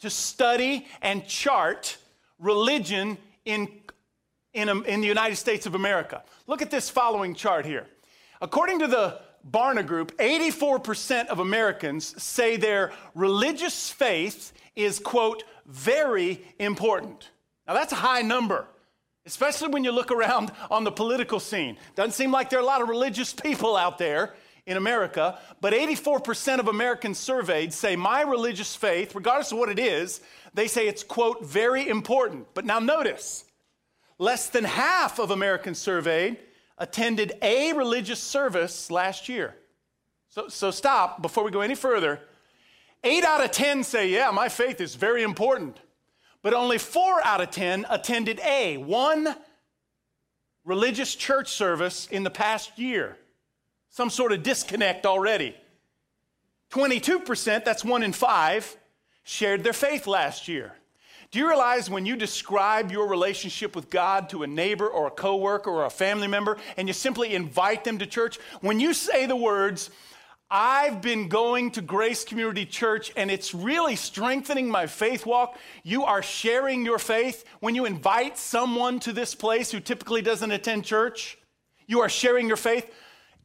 to 0.00 0.10
study, 0.10 0.86
and 1.02 1.26
chart 1.26 1.96
religion 2.38 3.18
in, 3.44 3.68
in, 4.52 4.68
um, 4.68 4.84
in 4.86 5.00
the 5.00 5.06
United 5.06 5.36
States 5.36 5.66
of 5.66 5.74
America. 5.74 6.22
Look 6.48 6.62
at 6.62 6.70
this 6.70 6.90
following 6.90 7.34
chart 7.34 7.64
here. 7.64 7.86
According 8.40 8.80
to 8.80 8.88
the 8.88 9.20
Barna 9.48 9.86
Group, 9.86 10.16
84% 10.18 11.26
of 11.26 11.38
Americans 11.38 12.22
say 12.22 12.56
their 12.56 12.92
religious 13.14 13.90
faith 13.90 14.52
is, 14.76 14.98
quote, 14.98 15.44
very 15.66 16.44
important. 16.58 17.30
Now, 17.66 17.74
that's 17.74 17.92
a 17.92 17.96
high 17.96 18.22
number, 18.22 18.66
especially 19.26 19.68
when 19.68 19.84
you 19.84 19.92
look 19.92 20.10
around 20.10 20.52
on 20.70 20.84
the 20.84 20.92
political 20.92 21.40
scene. 21.40 21.76
Doesn't 21.94 22.12
seem 22.12 22.30
like 22.30 22.50
there 22.50 22.58
are 22.58 22.62
a 22.62 22.66
lot 22.66 22.82
of 22.82 22.88
religious 22.88 23.32
people 23.32 23.76
out 23.76 23.98
there 23.98 24.34
in 24.66 24.76
America, 24.76 25.38
but 25.60 25.72
84% 25.72 26.60
of 26.60 26.68
Americans 26.68 27.18
surveyed 27.18 27.72
say 27.72 27.96
my 27.96 28.22
religious 28.22 28.76
faith, 28.76 29.14
regardless 29.14 29.50
of 29.50 29.58
what 29.58 29.68
it 29.68 29.78
is, 29.78 30.20
they 30.54 30.68
say 30.68 30.86
it's, 30.86 31.02
quote, 31.02 31.44
very 31.44 31.88
important. 31.88 32.46
But 32.54 32.64
now 32.64 32.78
notice, 32.78 33.44
less 34.18 34.48
than 34.48 34.64
half 34.64 35.18
of 35.18 35.32
Americans 35.32 35.78
surveyed 35.78 36.38
attended 36.82 37.32
a 37.42 37.72
religious 37.72 38.20
service 38.20 38.90
last 38.90 39.28
year. 39.28 39.54
So, 40.28 40.48
so 40.48 40.72
stop 40.72 41.22
before 41.22 41.44
we 41.44 41.52
go 41.52 41.60
any 41.60 41.76
further. 41.76 42.18
Eight 43.04 43.22
out 43.22 43.42
of 43.42 43.52
10 43.52 43.84
say, 43.84 44.08
yeah, 44.08 44.32
my 44.32 44.48
faith 44.48 44.80
is 44.80 44.96
very 44.96 45.22
important. 45.22 45.78
But 46.42 46.54
only 46.54 46.78
four 46.78 47.24
out 47.24 47.40
of 47.40 47.52
10 47.52 47.86
attended 47.88 48.40
a, 48.40 48.78
one 48.78 49.36
religious 50.64 51.14
church 51.14 51.52
service 51.52 52.08
in 52.08 52.24
the 52.24 52.30
past 52.30 52.76
year. 52.76 53.16
Some 53.90 54.10
sort 54.10 54.32
of 54.32 54.42
disconnect 54.42 55.06
already. 55.06 55.54
22%, 56.70 57.64
that's 57.64 57.84
one 57.84 58.02
in 58.02 58.12
five, 58.12 58.76
shared 59.22 59.62
their 59.62 59.72
faith 59.72 60.08
last 60.08 60.48
year. 60.48 60.72
Do 61.32 61.38
you 61.38 61.48
realize 61.48 61.88
when 61.88 62.04
you 62.04 62.14
describe 62.14 62.92
your 62.92 63.08
relationship 63.08 63.74
with 63.74 63.88
God 63.88 64.28
to 64.28 64.42
a 64.42 64.46
neighbor 64.46 64.86
or 64.86 65.06
a 65.06 65.10
coworker 65.10 65.70
or 65.70 65.86
a 65.86 65.90
family 65.90 66.28
member 66.28 66.58
and 66.76 66.86
you 66.86 66.92
simply 66.92 67.34
invite 67.34 67.84
them 67.84 67.98
to 68.00 68.06
church, 68.06 68.38
when 68.60 68.78
you 68.78 68.92
say 68.92 69.24
the 69.24 69.34
words, 69.34 69.88
I've 70.50 71.00
been 71.00 71.30
going 71.30 71.70
to 71.70 71.80
Grace 71.80 72.22
Community 72.22 72.66
Church 72.66 73.12
and 73.16 73.30
it's 73.30 73.54
really 73.54 73.96
strengthening 73.96 74.68
my 74.68 74.86
faith 74.86 75.24
walk. 75.24 75.58
You 75.82 76.04
are 76.04 76.22
sharing 76.22 76.84
your 76.84 76.98
faith 76.98 77.46
when 77.60 77.74
you 77.74 77.86
invite 77.86 78.36
someone 78.36 79.00
to 79.00 79.12
this 79.14 79.34
place 79.34 79.70
who 79.70 79.80
typically 79.80 80.20
doesn't 80.20 80.50
attend 80.50 80.84
church. 80.84 81.38
You 81.86 82.00
are 82.00 82.10
sharing 82.10 82.46
your 82.46 82.58
faith. 82.58 82.92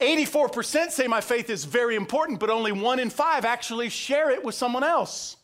84% 0.01 0.91
say 0.91 1.07
my 1.07 1.21
faith 1.21 1.49
is 1.49 1.63
very 1.63 1.95
important, 1.95 2.41
but 2.41 2.49
only 2.49 2.73
one 2.73 2.99
in 2.99 3.09
five 3.09 3.45
actually 3.45 3.87
share 3.87 4.29
it 4.29 4.43
with 4.43 4.55
someone 4.55 4.83
else. 4.83 5.37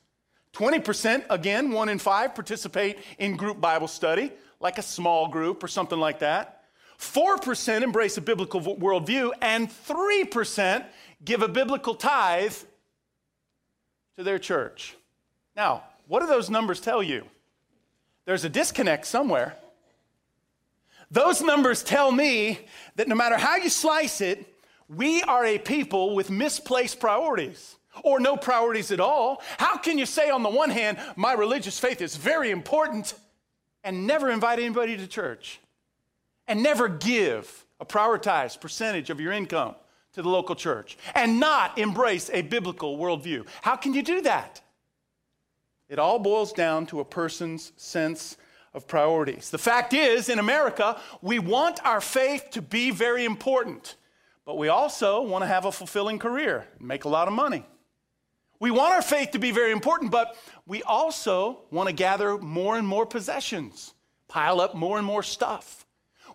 20%, 0.54 1.26
again, 1.30 1.72
one 1.72 1.90
in 1.90 2.00
five, 2.00 2.36
participate 2.36 3.00
in 3.18 3.36
group 3.36 3.60
Bible 3.60 3.88
study, 3.88 4.32
like 4.60 4.78
a 4.78 4.84
small 4.84 5.28
group 5.28 5.64
or 5.64 5.68
something 5.68 6.00
like 6.00 6.20
that. 6.20 6.64
4% 7.00 7.82
embrace 7.82 8.18
a 8.18 8.22
biblical 8.22 8.62
worldview, 8.62 9.32
and 9.42 9.70
3% 9.70 10.86
give 11.26 11.42
a 11.42 11.48
biblical 11.48 11.96
tithe 11.96 12.56
to 14.16 14.24
their 14.24 14.40
church. 14.40 14.96
Now, 15.56 15.84
what 16.08 16.20
do 16.20 16.28
those 16.28 16.50
numbers 16.50 16.80
tell 16.80 17.02
you? 17.02 17.26
There's 18.26 18.46
a 18.46 18.50
disconnect 18.50 19.06
somewhere. 19.06 19.58
Those 21.10 21.42
numbers 21.42 21.84
tell 21.84 22.12
me 22.12 22.60
that 22.96 23.08
no 23.08 23.16
matter 23.16 23.38
how 23.38 23.58
you 23.58 23.70
slice 23.70 24.22
it, 24.22 24.46
we 24.88 25.22
are 25.24 25.46
a 25.46 25.58
people 25.58 26.16
with 26.16 26.30
misplaced 26.30 27.00
priorities 27.00 27.76
or 28.04 28.20
no 28.20 28.36
priorities 28.36 28.92
at 28.92 29.00
all. 29.00 29.42
How 29.58 29.78
can 29.78 29.98
you 29.98 30.06
say, 30.06 30.30
on 30.30 30.44
the 30.44 30.50
one 30.50 30.70
hand, 30.70 30.98
my 31.16 31.34
religious 31.34 31.80
faith 31.80 32.02
is 32.02 32.16
very 32.16 32.50
important 32.52 33.14
and 33.84 34.08
never 34.08 34.30
invite 34.30 34.60
anybody 34.60 34.98
to 34.98 35.08
church 35.08 35.60
and 36.48 36.64
never 36.64 36.88
give 36.88 37.66
a 37.80 37.86
prioritized 37.86 38.62
percentage 38.62 39.10
of 39.10 39.20
your 39.20 39.32
income 39.32 39.76
to 40.14 40.22
the 40.22 40.30
local 40.30 40.56
church 40.56 40.98
and 41.16 41.40
not 41.40 41.78
embrace 41.78 42.30
a 42.34 42.42
biblical 42.42 42.98
worldview? 42.98 43.46
How 43.62 43.76
can 43.76 43.94
you 43.94 44.04
do 44.04 44.22
that? 44.22 44.62
It 45.90 46.00
all 46.00 46.20
boils 46.20 46.54
down 46.54 46.86
to 46.88 47.02
a 47.02 47.06
person's 47.06 47.72
sense 47.78 48.38
of 48.74 48.88
priorities. 48.88 49.50
The 49.52 49.58
fact 49.58 49.94
is, 49.94 50.30
in 50.30 50.40
America, 50.40 51.00
we 51.22 51.40
want 51.40 51.86
our 51.86 52.02
faith 52.02 52.48
to 52.52 52.62
be 52.62 52.90
very 52.90 53.26
important, 53.26 53.96
but 54.46 54.58
we 54.58 54.70
also 54.70 55.22
want 55.22 55.44
to 55.44 55.48
have 55.48 55.66
a 55.66 55.72
fulfilling 55.72 56.20
career 56.20 56.68
and 56.80 56.88
make 56.88 57.04
a 57.04 57.10
lot 57.10 57.28
of 57.28 57.34
money. 57.34 57.66
We 58.63 58.72
want 58.72 58.93
our 58.93 59.01
faith 59.01 59.32
to 59.32 59.39
be 59.39 59.51
very 59.51 59.74
important, 59.74 60.10
but 60.10 60.38
we 60.65 60.84
also 60.84 61.63
want 61.70 61.89
to 61.89 61.93
gather 61.93 62.38
more 62.38 62.77
and 62.77 62.88
more 62.88 63.05
possessions, 63.05 63.93
pile 64.29 64.62
up 64.62 64.74
more 64.74 64.98
and 64.98 65.05
more 65.05 65.22
stuff. 65.22 65.86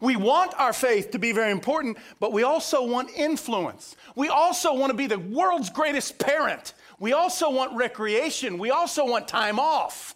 We 0.02 0.14
want 0.16 0.52
our 0.60 0.74
faith 0.74 1.12
to 1.12 1.18
be 1.18 1.32
very 1.32 1.50
important, 1.50 1.96
but 2.20 2.34
we 2.34 2.42
also 2.42 2.86
want 2.86 3.08
influence. 3.16 3.96
We 4.14 4.28
also 4.28 4.74
want 4.74 4.90
to 4.90 4.94
be 4.94 5.06
the 5.06 5.18
world's 5.18 5.70
greatest 5.70 6.18
parent. 6.18 6.74
We 6.98 7.14
also 7.14 7.48
want 7.48 7.74
recreation. 7.74 8.58
We 8.58 8.72
also 8.72 9.06
want 9.06 9.26
time 9.26 9.58
off. 9.58 10.14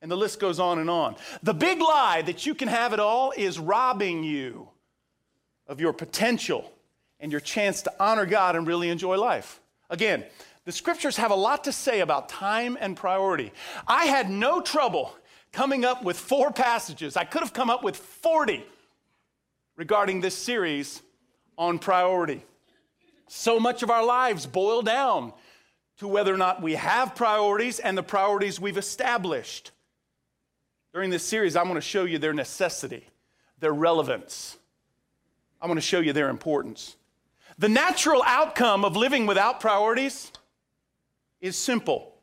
And 0.00 0.08
the 0.08 0.16
list 0.16 0.38
goes 0.38 0.60
on 0.60 0.78
and 0.78 0.88
on. 0.88 1.16
The 1.42 1.54
big 1.54 1.80
lie 1.80 2.22
that 2.22 2.46
you 2.46 2.54
can 2.54 2.68
have 2.68 2.92
it 2.92 3.00
all 3.00 3.32
is 3.36 3.58
robbing 3.58 4.22
you 4.22 4.68
of 5.66 5.80
your 5.80 5.92
potential 5.92 6.72
and 7.18 7.32
your 7.32 7.40
chance 7.40 7.82
to 7.82 7.92
honor 7.98 8.26
God 8.26 8.54
and 8.54 8.64
really 8.64 8.90
enjoy 8.90 9.16
life. 9.16 9.60
Again, 9.90 10.24
the 10.68 10.72
scriptures 10.72 11.16
have 11.16 11.30
a 11.30 11.34
lot 11.34 11.64
to 11.64 11.72
say 11.72 12.00
about 12.00 12.28
time 12.28 12.76
and 12.78 12.94
priority. 12.94 13.52
I 13.86 14.04
had 14.04 14.28
no 14.28 14.60
trouble 14.60 15.16
coming 15.50 15.82
up 15.82 16.04
with 16.04 16.18
four 16.18 16.52
passages. 16.52 17.16
I 17.16 17.24
could 17.24 17.40
have 17.40 17.54
come 17.54 17.70
up 17.70 17.82
with 17.82 17.96
40 17.96 18.62
regarding 19.76 20.20
this 20.20 20.34
series 20.34 21.00
on 21.56 21.78
priority. 21.78 22.44
So 23.28 23.58
much 23.58 23.82
of 23.82 23.88
our 23.88 24.04
lives 24.04 24.44
boil 24.44 24.82
down 24.82 25.32
to 26.00 26.06
whether 26.06 26.34
or 26.34 26.36
not 26.36 26.60
we 26.60 26.74
have 26.74 27.14
priorities 27.14 27.78
and 27.78 27.96
the 27.96 28.02
priorities 28.02 28.60
we've 28.60 28.76
established. 28.76 29.70
During 30.92 31.08
this 31.08 31.22
series, 31.22 31.56
I'm 31.56 31.64
going 31.64 31.76
to 31.76 31.80
show 31.80 32.04
you 32.04 32.18
their 32.18 32.34
necessity, 32.34 33.08
their 33.58 33.72
relevance. 33.72 34.58
I'm 35.62 35.68
going 35.68 35.76
to 35.76 35.80
show 35.80 36.00
you 36.00 36.12
their 36.12 36.28
importance. 36.28 36.94
The 37.58 37.70
natural 37.70 38.22
outcome 38.26 38.84
of 38.84 38.98
living 38.98 39.24
without 39.24 39.60
priorities 39.60 40.30
is 41.40 41.56
simple. 41.56 42.14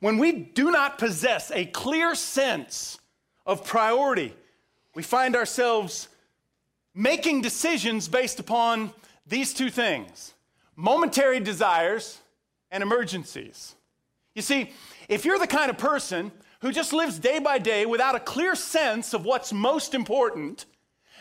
When 0.00 0.18
we 0.18 0.32
do 0.32 0.70
not 0.70 0.98
possess 0.98 1.50
a 1.50 1.64
clear 1.66 2.14
sense 2.14 2.98
of 3.46 3.64
priority, 3.64 4.34
we 4.94 5.02
find 5.02 5.34
ourselves 5.34 6.08
making 6.94 7.42
decisions 7.42 8.08
based 8.08 8.40
upon 8.40 8.92
these 9.26 9.54
two 9.54 9.70
things 9.70 10.34
momentary 10.76 11.40
desires 11.40 12.20
and 12.70 12.82
emergencies. 12.82 13.74
You 14.34 14.42
see, 14.42 14.72
if 15.08 15.24
you're 15.24 15.38
the 15.38 15.46
kind 15.46 15.70
of 15.70 15.78
person 15.78 16.30
who 16.60 16.70
just 16.70 16.92
lives 16.92 17.18
day 17.18 17.40
by 17.40 17.58
day 17.58 17.84
without 17.86 18.14
a 18.14 18.20
clear 18.20 18.54
sense 18.54 19.12
of 19.12 19.24
what's 19.24 19.52
most 19.52 19.94
important, 19.94 20.66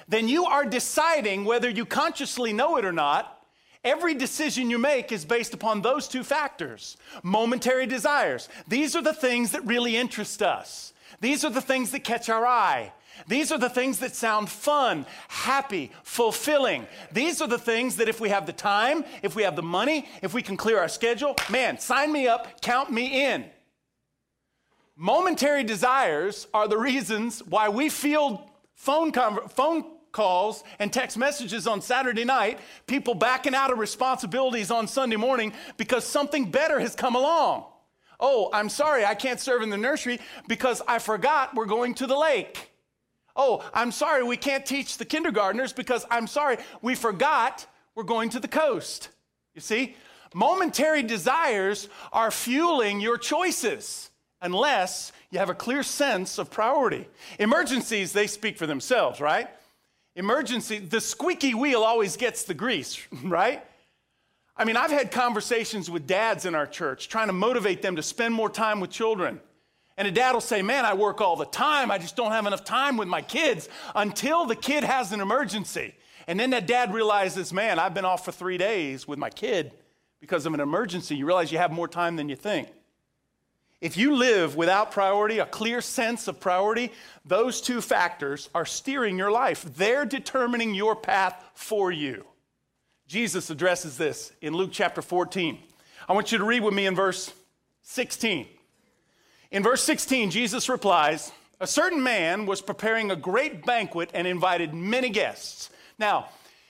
then 0.08 0.28
you 0.28 0.46
are 0.46 0.66
deciding 0.66 1.46
whether 1.46 1.70
you 1.70 1.86
consciously 1.86 2.54
know 2.54 2.78
it 2.78 2.86
or 2.86 2.92
not. 2.92 3.37
Every 3.88 4.16
decision 4.16 4.70
you 4.70 4.78
make 4.78 5.14
is 5.14 5.24
based 5.24 5.54
upon 5.54 5.82
those 5.82 6.10
two 6.10 6.26
factors 6.26 6.98
momentary 7.24 7.86
desires. 7.86 8.50
These 8.68 8.98
are 8.98 9.02
the 9.02 9.14
things 9.14 9.54
that 9.54 9.66
really 9.66 9.96
interest 9.96 10.42
us, 10.42 10.92
these 11.22 11.46
are 11.46 11.50
the 11.50 11.62
things 11.62 11.92
that 11.92 12.04
catch 12.04 12.28
our 12.28 12.46
eye. 12.46 12.92
These 13.28 13.52
are 13.52 13.58
the 13.58 13.70
things 13.70 13.98
that 14.00 14.14
sound 14.14 14.48
fun, 14.48 15.06
happy, 15.28 15.92
fulfilling. 16.04 16.86
These 17.12 17.42
are 17.42 17.48
the 17.48 17.58
things 17.58 17.96
that 17.96 18.08
if 18.08 18.20
we 18.20 18.30
have 18.30 18.46
the 18.46 18.54
time, 18.54 19.06
if 19.24 19.36
we 19.36 19.42
have 19.42 19.56
the 19.56 19.64
money, 19.64 20.08
if 20.22 20.36
we 20.36 20.44
can 20.44 20.56
clear 20.56 20.78
our 20.78 20.88
schedule, 20.88 21.36
man, 21.50 21.80
sign 21.80 22.12
me 22.12 22.28
up, 22.28 22.62
count 22.62 22.92
me 22.92 23.26
in. 23.26 23.46
Momentary 24.96 25.64
desires 25.64 26.46
are 26.54 26.68
the 26.68 26.78
reasons 26.78 27.40
why 27.40 27.70
we 27.70 27.90
field 27.90 28.40
phone, 28.76 29.12
phone 29.12 29.97
calls 30.18 30.64
and 30.80 30.92
text 30.92 31.16
messages 31.16 31.68
on 31.68 31.80
Saturday 31.80 32.26
night, 32.26 32.58
people 32.88 33.14
backing 33.14 33.54
out 33.54 33.72
of 33.72 33.78
responsibilities 33.78 34.72
on 34.72 34.88
Sunday 34.88 35.16
morning 35.16 35.54
because 35.78 36.04
something 36.04 36.50
better 36.50 36.80
has 36.80 36.96
come 36.96 37.16
along. 37.16 37.66
Oh, 38.20 38.50
I'm 38.52 38.68
sorry, 38.68 39.06
I 39.06 39.14
can't 39.14 39.40
serve 39.40 39.62
in 39.62 39.70
the 39.70 39.78
nursery 39.78 40.20
because 40.48 40.82
I 40.88 40.98
forgot 40.98 41.54
we're 41.54 41.68
going 41.68 41.94
to 41.96 42.08
the 42.08 42.18
lake. 42.18 42.72
Oh, 43.36 43.64
I'm 43.76 43.92
sorry, 43.92 44.24
we 44.24 44.38
can't 44.38 44.66
teach 44.66 44.98
the 44.98 45.06
kindergartners 45.06 45.72
because 45.72 46.04
I'm 46.10 46.26
sorry, 46.26 46.58
we 46.82 46.96
forgot 46.96 47.68
we're 47.94 48.02
going 48.02 48.32
to 48.32 48.40
the 48.40 48.48
coast. 48.48 49.10
You 49.54 49.62
see, 49.62 49.96
momentary 50.34 51.04
desires 51.04 51.90
are 52.12 52.32
fueling 52.32 53.02
your 53.02 53.20
choices 53.20 54.10
unless 54.42 55.12
you 55.30 55.38
have 55.38 55.52
a 55.52 55.56
clear 55.56 55.84
sense 55.84 56.40
of 56.40 56.50
priority. 56.50 57.08
Emergencies, 57.38 58.14
they 58.14 58.26
speak 58.26 58.58
for 58.58 58.66
themselves, 58.66 59.22
right? 59.22 59.48
Emergency, 60.18 60.80
the 60.80 61.00
squeaky 61.00 61.54
wheel 61.54 61.84
always 61.84 62.18
gets 62.18 62.44
the 62.44 62.56
grease, 62.56 63.00
right? 63.24 63.64
I 64.58 64.66
mean, 64.66 64.76
I've 64.76 64.90
had 64.90 65.12
conversations 65.12 65.92
with 65.92 66.08
dads 66.08 66.46
in 66.46 66.56
our 66.56 66.66
church 66.66 67.08
trying 67.08 67.28
to 67.28 67.34
motivate 67.34 67.84
them 67.84 67.96
to 67.98 68.04
spend 68.04 68.34
more 68.34 68.50
time 68.50 68.80
with 68.80 68.90
children. 68.90 69.40
And 69.96 70.08
a 70.08 70.12
dad 70.12 70.34
will 70.34 70.42
say, 70.42 70.64
Man, 70.64 70.86
I 70.86 70.96
work 70.96 71.22
all 71.22 71.36
the 71.36 71.46
time. 71.46 71.92
I 71.92 72.00
just 72.00 72.16
don't 72.16 72.32
have 72.32 72.48
enough 72.48 72.64
time 72.64 72.98
with 72.98 73.08
my 73.08 73.22
kids 73.22 73.70
until 73.96 74.46
the 74.46 74.56
kid 74.56 74.84
has 74.84 75.12
an 75.12 75.22
emergency. 75.22 75.94
And 76.26 76.40
then 76.40 76.50
that 76.50 76.66
dad 76.66 76.94
realizes, 76.94 77.54
Man, 77.54 77.78
I've 77.78 77.94
been 77.94 78.06
off 78.06 78.26
for 78.26 78.32
three 78.32 78.58
days 78.58 79.08
with 79.08 79.20
my 79.20 79.30
kid 79.30 79.72
because 80.20 80.48
of 80.48 80.54
an 80.56 80.60
emergency. 80.60 81.16
You 81.16 81.28
realize 81.28 81.52
you 81.52 81.60
have 81.60 81.72
more 81.72 81.88
time 81.88 82.16
than 82.16 82.28
you 82.28 82.36
think. 82.36 82.70
If 83.80 83.96
you 83.96 84.16
live 84.16 84.56
without 84.56 84.92
priority, 84.92 85.38
a 85.38 85.46
clear 85.46 85.82
sense 85.82 86.28
of 86.28 86.40
priority, 86.40 86.92
those 87.26 87.62
two 87.62 87.80
factors 87.80 88.50
are 88.56 88.66
steering 88.66 89.18
your 89.18 89.30
life. 89.30 89.64
They're 89.76 90.06
determining 90.06 90.74
your 90.74 90.96
path 90.96 91.44
for 91.54 91.92
you. 91.92 92.26
Jesus 93.08 93.50
addresses 93.50 93.98
this 93.98 94.32
in 94.42 94.54
Luke 94.54 94.72
chapter 94.74 95.02
14. 95.02 95.60
I 96.10 96.14
want 96.14 96.32
you 96.32 96.40
to 96.40 96.44
read 96.44 96.64
with 96.64 96.74
me 96.74 96.88
in 96.88 96.96
verse 96.96 97.32
16. 97.84 98.48
In 99.52 99.64
verse 99.64 99.84
16, 99.84 100.32
Jesus 100.32 100.70
replies, 100.70 101.32
A 101.60 101.68
certain 101.68 102.02
man 102.02 102.46
was 102.48 102.62
preparing 102.62 103.12
a 103.12 103.16
great 103.16 103.66
banquet 103.66 104.10
and 104.14 104.26
invited 104.26 104.74
many 104.74 105.10
guests. 105.10 105.70
Now, 106.00 106.30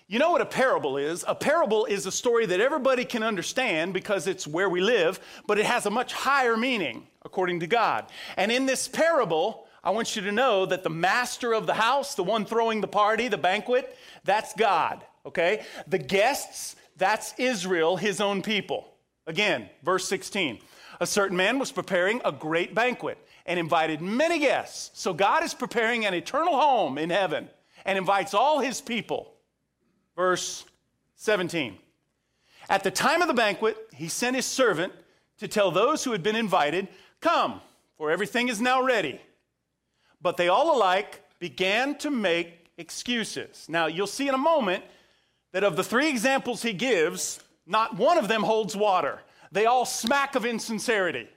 you 0.10 0.20
know 0.20 0.32
what 0.32 0.40
a 0.40 0.46
parable 0.46 0.96
is? 0.96 1.26
A 1.28 1.36
parable 1.36 1.86
is 1.86 2.06
a 2.06 2.12
story 2.14 2.46
that 2.46 2.62
everybody 2.62 3.04
can 3.04 3.24
understand 3.24 3.94
because 3.94 4.26
it's 4.26 4.48
where 4.48 4.70
we 4.70 4.80
live, 4.80 5.20
but 5.46 5.60
it 5.60 5.66
has 5.66 5.86
a 5.86 5.90
much 5.90 6.14
higher 6.14 6.56
meaning 6.56 7.08
according 7.26 7.60
to 7.60 7.68
God. 7.68 8.06
And 8.38 8.50
in 8.50 8.66
this 8.66 8.88
parable, 8.88 9.68
I 9.84 9.90
want 9.90 10.16
you 10.16 10.22
to 10.22 10.32
know 10.32 10.66
that 10.66 10.84
the 10.84 10.90
master 10.90 11.54
of 11.54 11.68
the 11.68 11.74
house, 11.74 12.16
the 12.16 12.24
one 12.24 12.46
throwing 12.46 12.80
the 12.80 12.88
party, 12.88 13.28
the 13.28 13.38
banquet, 13.38 13.98
that's 14.24 14.54
God, 14.54 15.04
okay? 15.26 15.66
The 15.88 15.98
guests, 15.98 16.78
that's 16.96 17.34
Israel, 17.38 17.98
his 17.98 18.22
own 18.22 18.42
people. 18.42 18.88
Again, 19.28 19.70
verse 19.84 20.08
16. 20.08 20.60
A 21.02 21.06
certain 21.06 21.36
man 21.36 21.60
was 21.60 21.74
preparing 21.74 22.22
a 22.24 22.32
great 22.32 22.74
banquet 22.74 23.18
and 23.46 23.60
invited 23.60 24.00
many 24.00 24.40
guests. 24.40 24.90
So 24.94 25.14
God 25.14 25.44
is 25.44 25.54
preparing 25.54 26.06
an 26.06 26.14
eternal 26.14 26.58
home 26.58 26.98
in 26.98 27.10
heaven 27.10 27.50
and 27.84 27.98
invites 27.98 28.34
all 28.34 28.60
his 28.60 28.80
people 28.80 29.34
verse 30.18 30.66
17. 31.16 31.78
At 32.70 32.84
the 32.84 32.92
time 32.92 33.22
of 33.22 33.30
the 33.30 33.34
banquet, 33.34 33.78
he 33.94 34.10
sent 34.10 34.36
his 34.36 34.46
servant 34.46 34.92
to 35.38 35.48
tell 35.48 35.72
those 35.72 36.04
who 36.04 36.12
had 36.12 36.24
been 36.24 36.36
invited, 36.36 36.90
Come, 37.22 37.62
for 37.98 38.12
everything 38.12 38.50
is 38.50 38.60
now 38.60 38.84
ready. 38.84 39.22
But 40.22 40.36
they 40.36 40.50
all 40.50 40.76
alike 40.76 41.22
began 41.40 41.96
to 42.00 42.10
make 42.10 42.68
excuses. 42.78 43.68
Now, 43.70 43.86
you'll 43.86 44.08
see 44.08 44.28
in 44.28 44.34
a 44.34 44.40
moment 44.40 44.84
that 45.54 45.64
of 45.64 45.76
the 45.76 45.84
three 45.84 46.10
examples 46.10 46.64
he 46.64 46.74
gives, 46.74 47.40
not 47.66 47.96
one 47.96 48.18
of 48.18 48.28
them 48.28 48.44
holds 48.44 48.76
water. 48.76 49.22
They 49.52 49.66
all 49.66 49.86
smack 49.86 50.36
of 50.36 50.46
insincerity. 50.46 51.30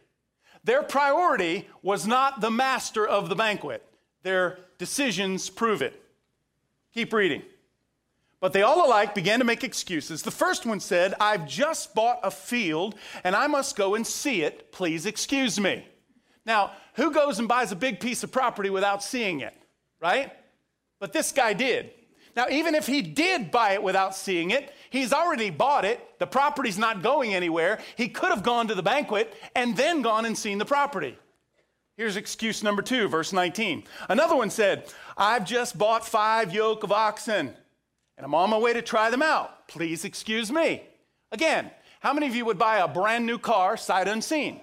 Their 0.64 0.82
priority 0.82 1.68
was 1.82 2.06
not 2.06 2.40
the 2.40 2.50
master 2.50 3.06
of 3.06 3.28
the 3.28 3.36
banquet, 3.36 3.84
their 4.22 4.58
decisions 4.78 5.48
prove 5.48 5.80
it. 5.80 6.02
Keep 6.92 7.12
reading. 7.12 7.42
But 8.40 8.54
they 8.54 8.62
all 8.62 8.86
alike 8.86 9.14
began 9.14 9.38
to 9.38 9.44
make 9.44 9.62
excuses. 9.62 10.22
The 10.22 10.30
first 10.30 10.64
one 10.64 10.80
said, 10.80 11.14
I've 11.20 11.46
just 11.46 11.94
bought 11.94 12.20
a 12.22 12.30
field 12.30 12.94
and 13.22 13.36
I 13.36 13.46
must 13.46 13.76
go 13.76 13.94
and 13.94 14.06
see 14.06 14.42
it. 14.42 14.72
Please 14.72 15.04
excuse 15.04 15.60
me. 15.60 15.86
Now, 16.46 16.72
who 16.94 17.12
goes 17.12 17.38
and 17.38 17.46
buys 17.46 17.70
a 17.70 17.76
big 17.76 18.00
piece 18.00 18.24
of 18.24 18.32
property 18.32 18.70
without 18.70 19.02
seeing 19.02 19.40
it, 19.40 19.54
right? 20.00 20.32
But 20.98 21.12
this 21.12 21.32
guy 21.32 21.52
did. 21.52 21.90
Now, 22.34 22.46
even 22.48 22.74
if 22.74 22.86
he 22.86 23.02
did 23.02 23.50
buy 23.50 23.72
it 23.72 23.82
without 23.82 24.14
seeing 24.14 24.50
it, 24.50 24.72
he's 24.88 25.12
already 25.12 25.50
bought 25.50 25.84
it. 25.84 26.00
The 26.18 26.26
property's 26.26 26.78
not 26.78 27.02
going 27.02 27.34
anywhere. 27.34 27.80
He 27.96 28.08
could 28.08 28.30
have 28.30 28.42
gone 28.42 28.68
to 28.68 28.74
the 28.74 28.82
banquet 28.82 29.34
and 29.54 29.76
then 29.76 30.00
gone 30.00 30.24
and 30.24 30.38
seen 30.38 30.56
the 30.58 30.64
property. 30.64 31.18
Here's 31.96 32.16
excuse 32.16 32.62
number 32.62 32.80
two, 32.80 33.08
verse 33.08 33.32
19. 33.34 33.84
Another 34.08 34.36
one 34.36 34.48
said, 34.48 34.84
I've 35.18 35.44
just 35.44 35.76
bought 35.76 36.06
five 36.06 36.54
yoke 36.54 36.84
of 36.84 36.92
oxen 36.92 37.54
and 38.20 38.26
I'm 38.26 38.34
on 38.34 38.50
my 38.50 38.58
way 38.58 38.74
to 38.74 38.82
try 38.82 39.08
them 39.08 39.22
out. 39.22 39.66
Please 39.66 40.04
excuse 40.04 40.52
me. 40.52 40.82
Again, 41.32 41.70
how 42.00 42.12
many 42.12 42.26
of 42.26 42.36
you 42.36 42.44
would 42.44 42.58
buy 42.58 42.80
a 42.80 42.86
brand 42.86 43.24
new 43.24 43.38
car 43.38 43.78
sight 43.78 44.08
unseen? 44.08 44.60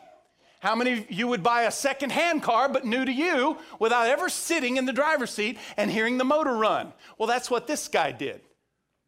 How 0.60 0.76
many 0.76 0.93
of 0.93 1.12
you 1.12 1.28
would 1.28 1.41
buy 1.41 1.63
a 1.63 1.72
second 1.72 2.12
hand 2.12 2.43
car 2.43 2.70
but 2.70 2.86
new 2.86 3.04
to 3.04 3.12
you 3.12 3.58
without 3.80 4.10
ever 4.10 4.30
sitting 4.30 4.78
in 4.78 4.86
the 4.86 4.93
driver's 4.93 5.32
seat 5.32 5.58
and 5.76 5.89
hearing 5.89 6.20
the 6.20 6.24
motor 6.24 6.54
run? 6.54 6.93
Well, 7.17 7.28
that's 7.28 7.50
what 7.50 7.65
this 7.65 7.88
guy 7.88 8.12
did. 8.12 8.41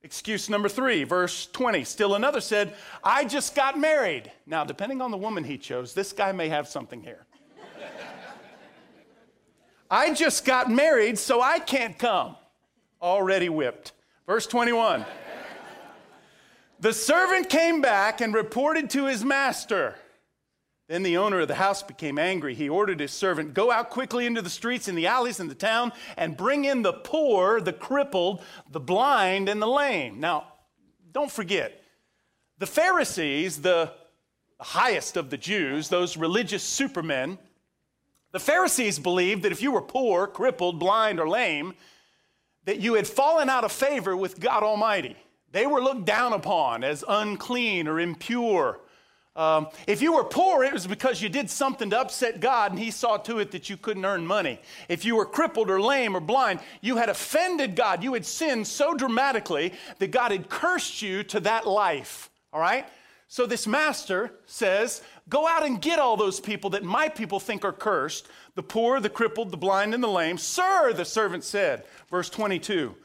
Excuse 0.02 0.50
number 0.50 0.68
three, 0.68 1.04
verse 1.04 1.46
20. 1.46 1.84
Still 1.84 2.16
another 2.16 2.42
said, 2.42 2.74
I 3.04 3.26
just 3.26 3.54
got 3.54 3.78
married. 3.78 4.32
Now, 4.48 4.64
depending 4.64 5.00
on 5.00 5.12
the 5.12 5.18
woman 5.18 5.44
he 5.44 5.60
chose, 5.60 5.94
this 5.94 6.12
guy 6.12 6.32
may 6.32 6.50
have 6.50 6.68
something 6.68 7.04
here. 7.04 7.28
I 9.92 10.16
just 10.16 10.44
got 10.44 10.72
married, 10.72 11.20
so 11.20 11.40
I 11.40 11.60
can't 11.60 12.00
come. 12.00 12.36
Already 13.00 13.50
whipped. 13.50 13.92
Verse 14.30 14.46
21. 14.46 15.08
the 16.80 16.94
servant 16.94 17.50
came 17.50 17.82
back 17.82 18.22
and 18.22 18.32
reported 18.32 18.88
to 18.92 19.08
his 19.08 19.26
master. 19.26 19.96
Then 20.88 21.02
the 21.02 21.18
owner 21.18 21.40
of 21.40 21.48
the 21.48 21.56
house 21.56 21.82
became 21.82 22.20
angry. 22.20 22.54
He 22.54 22.70
ordered 22.70 23.00
his 23.00 23.10
servant, 23.10 23.56
Go 23.56 23.72
out 23.72 23.90
quickly 23.90 24.28
into 24.28 24.44
the 24.44 24.50
streets 24.52 24.88
and 24.88 24.96
the 24.96 25.08
alleys 25.08 25.40
in 25.40 25.48
the 25.48 25.56
town 25.56 25.94
and 26.16 26.38
bring 26.38 26.66
in 26.66 26.84
the 26.84 26.94
poor, 26.94 27.60
the 27.60 27.74
crippled, 27.74 28.44
the 28.70 28.80
blind, 28.80 29.50
and 29.50 29.60
the 29.60 29.68
lame. 29.68 30.20
Now, 30.20 30.54
don't 31.12 31.32
forget, 31.32 31.82
the 32.60 32.68
Pharisees, 32.68 33.64
the 33.64 33.92
highest 34.60 35.18
of 35.18 35.32
the 35.32 35.38
Jews, 35.38 35.90
those 35.90 36.18
religious 36.18 36.62
supermen, 36.62 37.40
the 38.32 38.40
Pharisees 38.40 39.00
believed 39.00 39.42
that 39.42 39.52
if 39.52 39.64
you 39.64 39.72
were 39.72 39.82
poor, 39.82 40.28
crippled, 40.28 40.78
blind, 40.78 41.20
or 41.20 41.28
lame, 41.28 41.74
that 42.70 42.80
you 42.80 42.94
had 42.94 43.08
fallen 43.08 43.50
out 43.50 43.64
of 43.64 43.72
favor 43.72 44.16
with 44.16 44.40
God 44.40 44.62
Almighty. 44.62 45.16
They 45.52 45.66
were 45.66 45.82
looked 45.82 46.06
down 46.06 46.34
upon 46.34 46.84
as 46.84 47.04
unclean 47.08 47.88
or 47.88 48.00
impure 48.00 48.80
um, 49.40 49.68
if 49.88 50.02
you 50.02 50.14
were 50.14 50.26
poor, 50.26 50.66
it 50.66 50.74
was 50.74 50.86
because 50.86 51.22
you 51.22 51.30
did 51.30 51.50
something 51.50 51.92
to 51.92 52.00
upset 52.00 52.42
God 52.42 52.72
and 52.72 52.80
He 52.80 52.92
saw 52.92 53.16
to 53.20 53.40
it 53.40 53.52
that 53.52 53.70
you 53.70 53.78
couldn't 53.78 54.04
earn 54.04 54.28
money. 54.28 54.60
If 54.90 55.06
you 55.06 55.16
were 55.16 55.26
crippled 55.26 55.70
or 55.70 55.80
lame 55.82 56.14
or 56.14 56.20
blind, 56.20 56.60
you 56.82 56.98
had 56.98 57.08
offended 57.08 57.74
God. 57.74 58.04
You 58.04 58.16
had 58.16 58.26
sinned 58.26 58.68
so 58.68 58.94
dramatically 58.94 59.72
that 60.00 60.12
God 60.12 60.32
had 60.32 60.50
cursed 60.50 61.02
you 61.02 61.24
to 61.24 61.40
that 61.40 61.66
life. 61.66 62.30
All 62.52 62.60
right? 62.60 62.86
So 63.32 63.46
this 63.46 63.68
master 63.68 64.32
says, 64.48 65.04
Go 65.30 65.48
out 65.48 65.64
and 65.64 65.80
get 65.80 66.00
all 66.00 66.18
those 66.18 66.40
people 66.40 66.72
that 66.72 66.84
my 66.84 67.08
people 67.08 67.40
think 67.40 67.64
are 67.64 67.72
cursed 67.72 68.28
the 68.56 68.64
poor, 68.64 69.00
the 69.00 69.10
crippled, 69.10 69.52
the 69.52 69.58
blind, 69.58 69.94
and 69.94 70.04
the 70.04 70.08
lame. 70.08 70.38
Sir, 70.38 70.92
the 70.92 71.06
servant 71.06 71.44
said, 71.44 71.86
verse 72.10 72.30
22, 72.30 72.96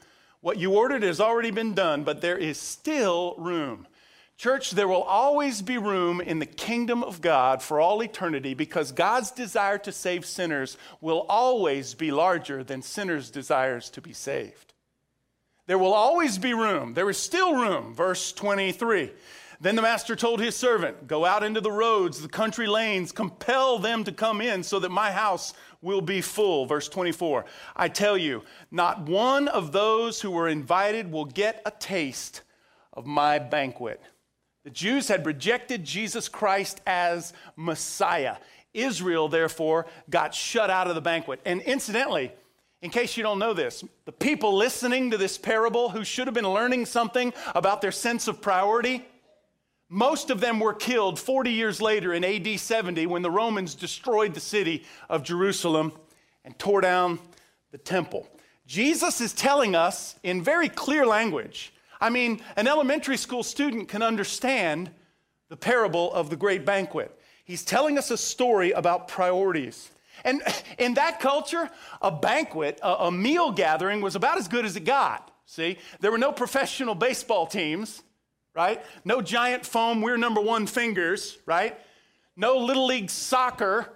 What 0.41 0.57
you 0.57 0.73
ordered 0.73 1.03
has 1.03 1.21
already 1.21 1.51
been 1.51 1.75
done, 1.75 2.03
but 2.03 2.21
there 2.21 2.37
is 2.37 2.59
still 2.59 3.35
room. 3.37 3.87
Church, 4.35 4.71
there 4.71 4.87
will 4.87 5.03
always 5.03 5.61
be 5.61 5.77
room 5.77 6.19
in 6.19 6.39
the 6.39 6.45
kingdom 6.45 7.03
of 7.03 7.21
God 7.21 7.61
for 7.61 7.79
all 7.79 8.03
eternity 8.03 8.53
because 8.55 8.91
God's 8.91 9.31
desire 9.31 9.77
to 9.77 9.91
save 9.91 10.25
sinners 10.25 10.75
will 10.99 11.25
always 11.29 11.93
be 11.93 12.11
larger 12.11 12.63
than 12.63 12.81
sinners' 12.81 13.29
desires 13.29 13.91
to 13.91 14.01
be 14.01 14.11
saved. 14.11 14.73
There 15.67 15.77
will 15.77 15.93
always 15.93 16.37
be 16.37 16.53
room. 16.53 16.95
There 16.95 17.09
is 17.09 17.17
still 17.17 17.55
room. 17.55 17.93
Verse 17.93 18.33
23. 18.33 19.11
Then 19.61 19.75
the 19.75 19.81
master 19.81 20.15
told 20.15 20.39
his 20.39 20.55
servant, 20.55 21.07
Go 21.07 21.25
out 21.25 21.43
into 21.43 21.61
the 21.61 21.71
roads, 21.71 22.21
the 22.21 22.27
country 22.27 22.67
lanes, 22.67 23.11
compel 23.11 23.79
them 23.79 24.03
to 24.03 24.11
come 24.11 24.41
in 24.41 24.63
so 24.63 24.79
that 24.79 24.89
my 24.89 25.11
house 25.11 25.53
will 25.81 26.01
be 26.01 26.21
full. 26.21 26.65
Verse 26.65 26.89
24. 26.89 27.45
I 27.75 27.87
tell 27.87 28.17
you, 28.17 28.43
not 28.71 29.07
one 29.07 29.47
of 29.47 29.71
those 29.71 30.21
who 30.21 30.31
were 30.31 30.47
invited 30.47 31.11
will 31.11 31.25
get 31.25 31.61
a 31.65 31.71
taste 31.71 32.41
of 32.93 33.05
my 33.05 33.39
banquet. 33.39 34.01
The 34.63 34.71
Jews 34.71 35.07
had 35.07 35.25
rejected 35.25 35.83
Jesus 35.83 36.27
Christ 36.27 36.81
as 36.87 37.33
Messiah. 37.55 38.37
Israel, 38.73 39.29
therefore, 39.29 39.85
got 40.09 40.33
shut 40.33 40.69
out 40.69 40.87
of 40.87 40.95
the 40.95 41.01
banquet. 41.01 41.39
And 41.45 41.61
incidentally, 41.61 42.31
in 42.81 42.89
case 42.89 43.15
you 43.15 43.23
don't 43.23 43.39
know 43.39 43.53
this, 43.53 43.83
the 44.05 44.11
people 44.11 44.55
listening 44.55 45.11
to 45.11 45.17
this 45.17 45.37
parable 45.37 45.89
who 45.89 46.03
should 46.03 46.27
have 46.27 46.33
been 46.33 46.49
learning 46.49 46.85
something 46.85 47.33
about 47.53 47.81
their 47.81 47.91
sense 47.91 48.27
of 48.27 48.41
priority, 48.41 49.05
most 49.89 50.29
of 50.29 50.39
them 50.39 50.59
were 50.59 50.73
killed 50.73 51.19
40 51.19 51.51
years 51.51 51.81
later 51.81 52.13
in 52.13 52.23
AD 52.23 52.59
70 52.59 53.05
when 53.07 53.21
the 53.21 53.31
Romans 53.31 53.75
destroyed 53.75 54.33
the 54.33 54.39
city 54.39 54.83
of 55.09 55.23
Jerusalem 55.23 55.93
and 56.43 56.57
tore 56.57 56.81
down 56.81 57.19
the 57.71 57.77
temple. 57.77 58.27
Jesus 58.65 59.21
is 59.21 59.33
telling 59.33 59.75
us 59.75 60.15
in 60.23 60.43
very 60.43 60.69
clear 60.69 61.05
language 61.05 61.71
I 61.99 62.09
mean, 62.09 62.41
an 62.55 62.67
elementary 62.67 63.17
school 63.17 63.43
student 63.43 63.87
can 63.87 64.01
understand 64.01 64.91
the 65.49 65.57
parable 65.57 66.13
of 66.13 66.29
the 66.29 66.35
great 66.35 66.65
banquet. 66.65 67.17
He's 67.45 67.63
telling 67.63 67.97
us 67.97 68.11
a 68.11 68.17
story 68.17 68.71
about 68.71 69.07
priorities. 69.07 69.89
And 70.23 70.41
in 70.77 70.95
that 70.95 71.19
culture, 71.19 71.69
a 72.01 72.11
banquet, 72.11 72.79
a, 72.83 73.11
meal 73.11 73.51
gathering, 73.51 74.01
was 74.01 74.15
about 74.15 74.37
as 74.37 74.47
good 74.47 74.65
as 74.65 74.75
it 74.75 74.85
got. 74.85 75.31
See, 75.45 75.77
there 75.99 76.11
were 76.11 76.17
no 76.17 76.31
professional 76.31 76.95
baseball 76.95 77.45
teams, 77.45 78.01
right? 78.55 78.83
No 79.03 79.21
giant 79.21 79.65
foam, 79.65 80.01
we're 80.01 80.17
number 80.17 80.41
one 80.41 80.65
fingers, 80.65 81.37
right? 81.45 81.77
No 82.35 82.57
little 82.57 82.85
league 82.85 83.09
soccer, 83.09 83.91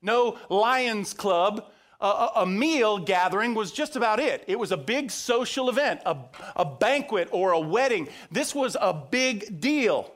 no 0.00 0.38
Lions 0.48 1.12
Club 1.12 1.70
a, 2.00 2.28
a, 2.36 2.46
meal 2.46 2.98
gathering 2.98 3.54
was 3.54 3.72
just 3.72 3.96
about 3.96 4.20
it. 4.20 4.44
It 4.46 4.58
was 4.58 4.70
a 4.70 4.76
big 4.76 5.10
social 5.10 5.68
event, 5.68 6.00
a, 6.06 6.16
a 6.54 6.64
banquet 6.64 7.28
or 7.32 7.52
a 7.52 7.60
wedding. 7.60 8.08
This 8.30 8.54
was 8.54 8.76
a 8.80 8.92
big 8.92 9.60
deal. 9.60 10.12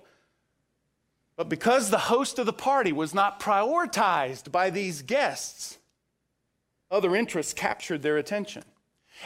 But 1.36 1.48
because 1.48 1.90
the 1.90 1.98
host 1.98 2.38
of 2.38 2.46
the 2.46 2.52
party 2.52 2.92
was 2.92 3.14
not 3.14 3.40
prioritized 3.40 4.52
by 4.52 4.70
these 4.70 5.02
guests, 5.02 5.78
other 6.90 7.16
interests 7.16 7.52
captured 7.52 8.02
their 8.02 8.18
attention. 8.18 8.62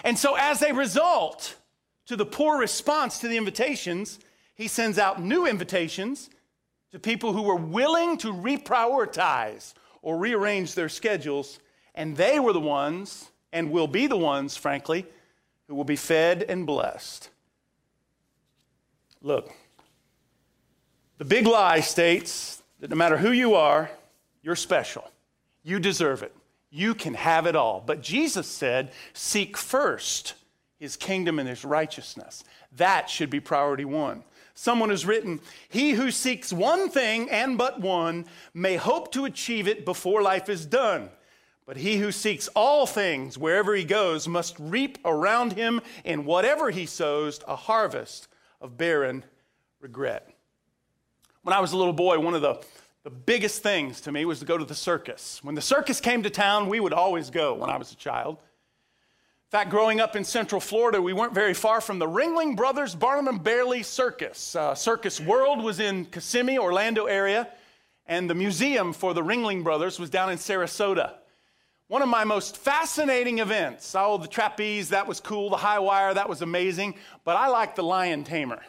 And 0.03 0.19
so, 0.19 0.35
as 0.37 0.63
a 0.63 0.73
result 0.73 1.57
to 2.07 2.17
the 2.17 2.27
poor 2.27 2.59
response 2.59 3.19
to 3.19 3.29
the 3.29 3.37
invitations, 3.37 4.19
he 4.57 4.67
sends 4.67 4.99
out 4.99 5.23
new 5.23 5.47
invitations 5.47 6.29
to 6.91 6.99
people 6.99 7.33
who 7.33 7.43
were 7.43 7.57
willing 7.57 8.17
to 8.19 8.33
reprioritize 8.33 9.75
or 10.03 10.19
rearrange 10.19 10.75
their 10.75 10.89
schedules 10.89 11.61
and 11.97 12.15
they 12.17 12.39
were 12.39 12.53
the 12.53 12.61
ones, 12.61 13.31
and 13.53 13.71
will 13.71 13.89
be 13.89 14.07
the 14.07 14.19
ones, 14.19 14.57
frankly, 14.57 15.07
who 15.67 15.75
will 15.75 15.85
be 15.85 15.97
fed 15.97 16.45
and 16.47 16.67
blessed. 16.67 17.31
Look, 19.23 19.51
the 21.17 21.25
big 21.25 21.47
lie 21.47 21.81
states 21.81 22.63
that 22.81 22.91
no 22.91 22.97
matter 22.97 23.17
who 23.17 23.33
you 23.33 23.55
are, 23.55 23.91
you're 24.43 24.57
special. 24.57 25.11
You 25.63 25.81
deserve 25.81 26.23
it. 26.23 26.37
You 26.71 26.95
can 26.95 27.15
have 27.15 27.47
it 27.47 27.57
all. 27.57 27.83
But 27.85 28.03
Jesus 28.03 28.47
said, 28.47 28.93
Seek 29.15 29.57
first 29.57 30.35
his 30.79 30.97
kingdom 30.97 31.39
and 31.39 31.49
his 31.49 31.65
righteousness. 31.65 32.45
That 32.73 33.09
should 33.09 33.31
be 33.31 33.41
priority 33.41 33.87
one. 33.87 34.23
Someone 34.59 34.89
has 34.89 35.05
written, 35.05 35.41
He 35.69 35.93
who 35.93 36.11
seeks 36.11 36.51
one 36.51 36.89
thing 36.89 37.29
and 37.31 37.59
but 37.59 37.79
one 37.79 38.25
may 38.55 38.77
hope 38.77 39.13
to 39.13 39.27
achieve 39.27 39.69
it 39.69 39.85
before 39.85 40.23
life 40.23 40.49
is 40.49 40.65
done. 40.65 41.11
But 41.67 41.77
he 41.77 41.99
who 41.99 42.11
seeks 42.11 42.49
all 42.49 42.87
things 42.87 43.37
wherever 43.37 43.75
he 43.75 43.85
goes 43.85 44.27
must 44.27 44.57
reap 44.59 44.97
around 45.05 45.53
him 45.53 45.83
in 46.05 46.25
whatever 46.25 46.71
he 46.71 46.87
sows 46.87 47.39
a 47.47 47.55
harvest 47.55 48.29
of 48.63 48.79
barren 48.79 49.25
regret. 49.79 50.35
When 51.43 51.53
I 51.53 51.61
was 51.61 51.73
a 51.73 51.77
little 51.77 51.93
boy, 51.93 52.19
one 52.19 52.33
of 52.33 52.41
the, 52.41 52.65
the 53.05 53.11
biggest 53.11 53.63
things 53.63 54.01
to 54.03 54.13
me 54.13 54.25
was 54.25 54.39
to 54.39 54.47
go 54.47 54.57
to 54.57 54.65
the 54.65 54.75
circus. 54.75 55.45
When 55.45 55.55
the 55.55 55.61
circus 55.61 56.01
came 56.01 56.23
to 56.23 56.31
town, 56.31 56.71
we 56.71 56.81
would 56.81 56.95
always 56.95 57.29
go 57.29 57.53
when 57.53 57.69
I 57.69 57.77
was 57.77 57.93
a 57.93 57.97
child. 57.97 58.39
In 59.47 59.51
fact, 59.51 59.71
growing 59.71 60.01
up 60.01 60.17
in 60.17 60.25
Central 60.25 60.61
Florida, 60.61 61.01
we 61.01 61.13
weren't 61.13 61.33
very 61.33 61.55
far 61.55 61.81
from 61.81 62.01
the 62.01 62.07
Ringling 62.07 62.57
Brothers 62.57 62.97
Barnum 62.97 63.29
and 63.29 63.45
Bailey 63.45 63.85
Circus. 63.85 64.57
Uh, 64.57 64.75
Circus 64.75 65.21
World 65.21 65.63
was 65.63 65.79
in 65.79 66.05
Kissimmee, 66.07 66.59
Orlando 66.59 67.05
area, 67.05 67.49
and 68.07 68.29
the 68.29 68.35
museum 68.35 68.93
for 68.93 69.15
the 69.15 69.23
Ringling 69.23 69.63
Brothers 69.63 70.01
was 70.01 70.11
down 70.11 70.31
in 70.31 70.37
Sarasota. 70.37 71.13
One 71.87 72.03
of 72.03 72.09
my 72.09 72.25
most 72.25 72.57
fascinating 72.57 73.39
events. 73.39 73.95
Oh, 73.97 74.19
the 74.19 74.27
trapeze, 74.27 74.89
that 74.89 75.07
was 75.07 75.21
cool. 75.21 75.49
The 75.51 75.57
high 75.57 75.79
wire, 75.79 76.13
that 76.13 76.29
was 76.29 76.43
amazing. 76.43 76.97
But 77.23 77.37
I 77.37 77.47
like 77.47 77.77
the 77.77 77.85
lion 77.85 78.25
tamer. 78.25 78.61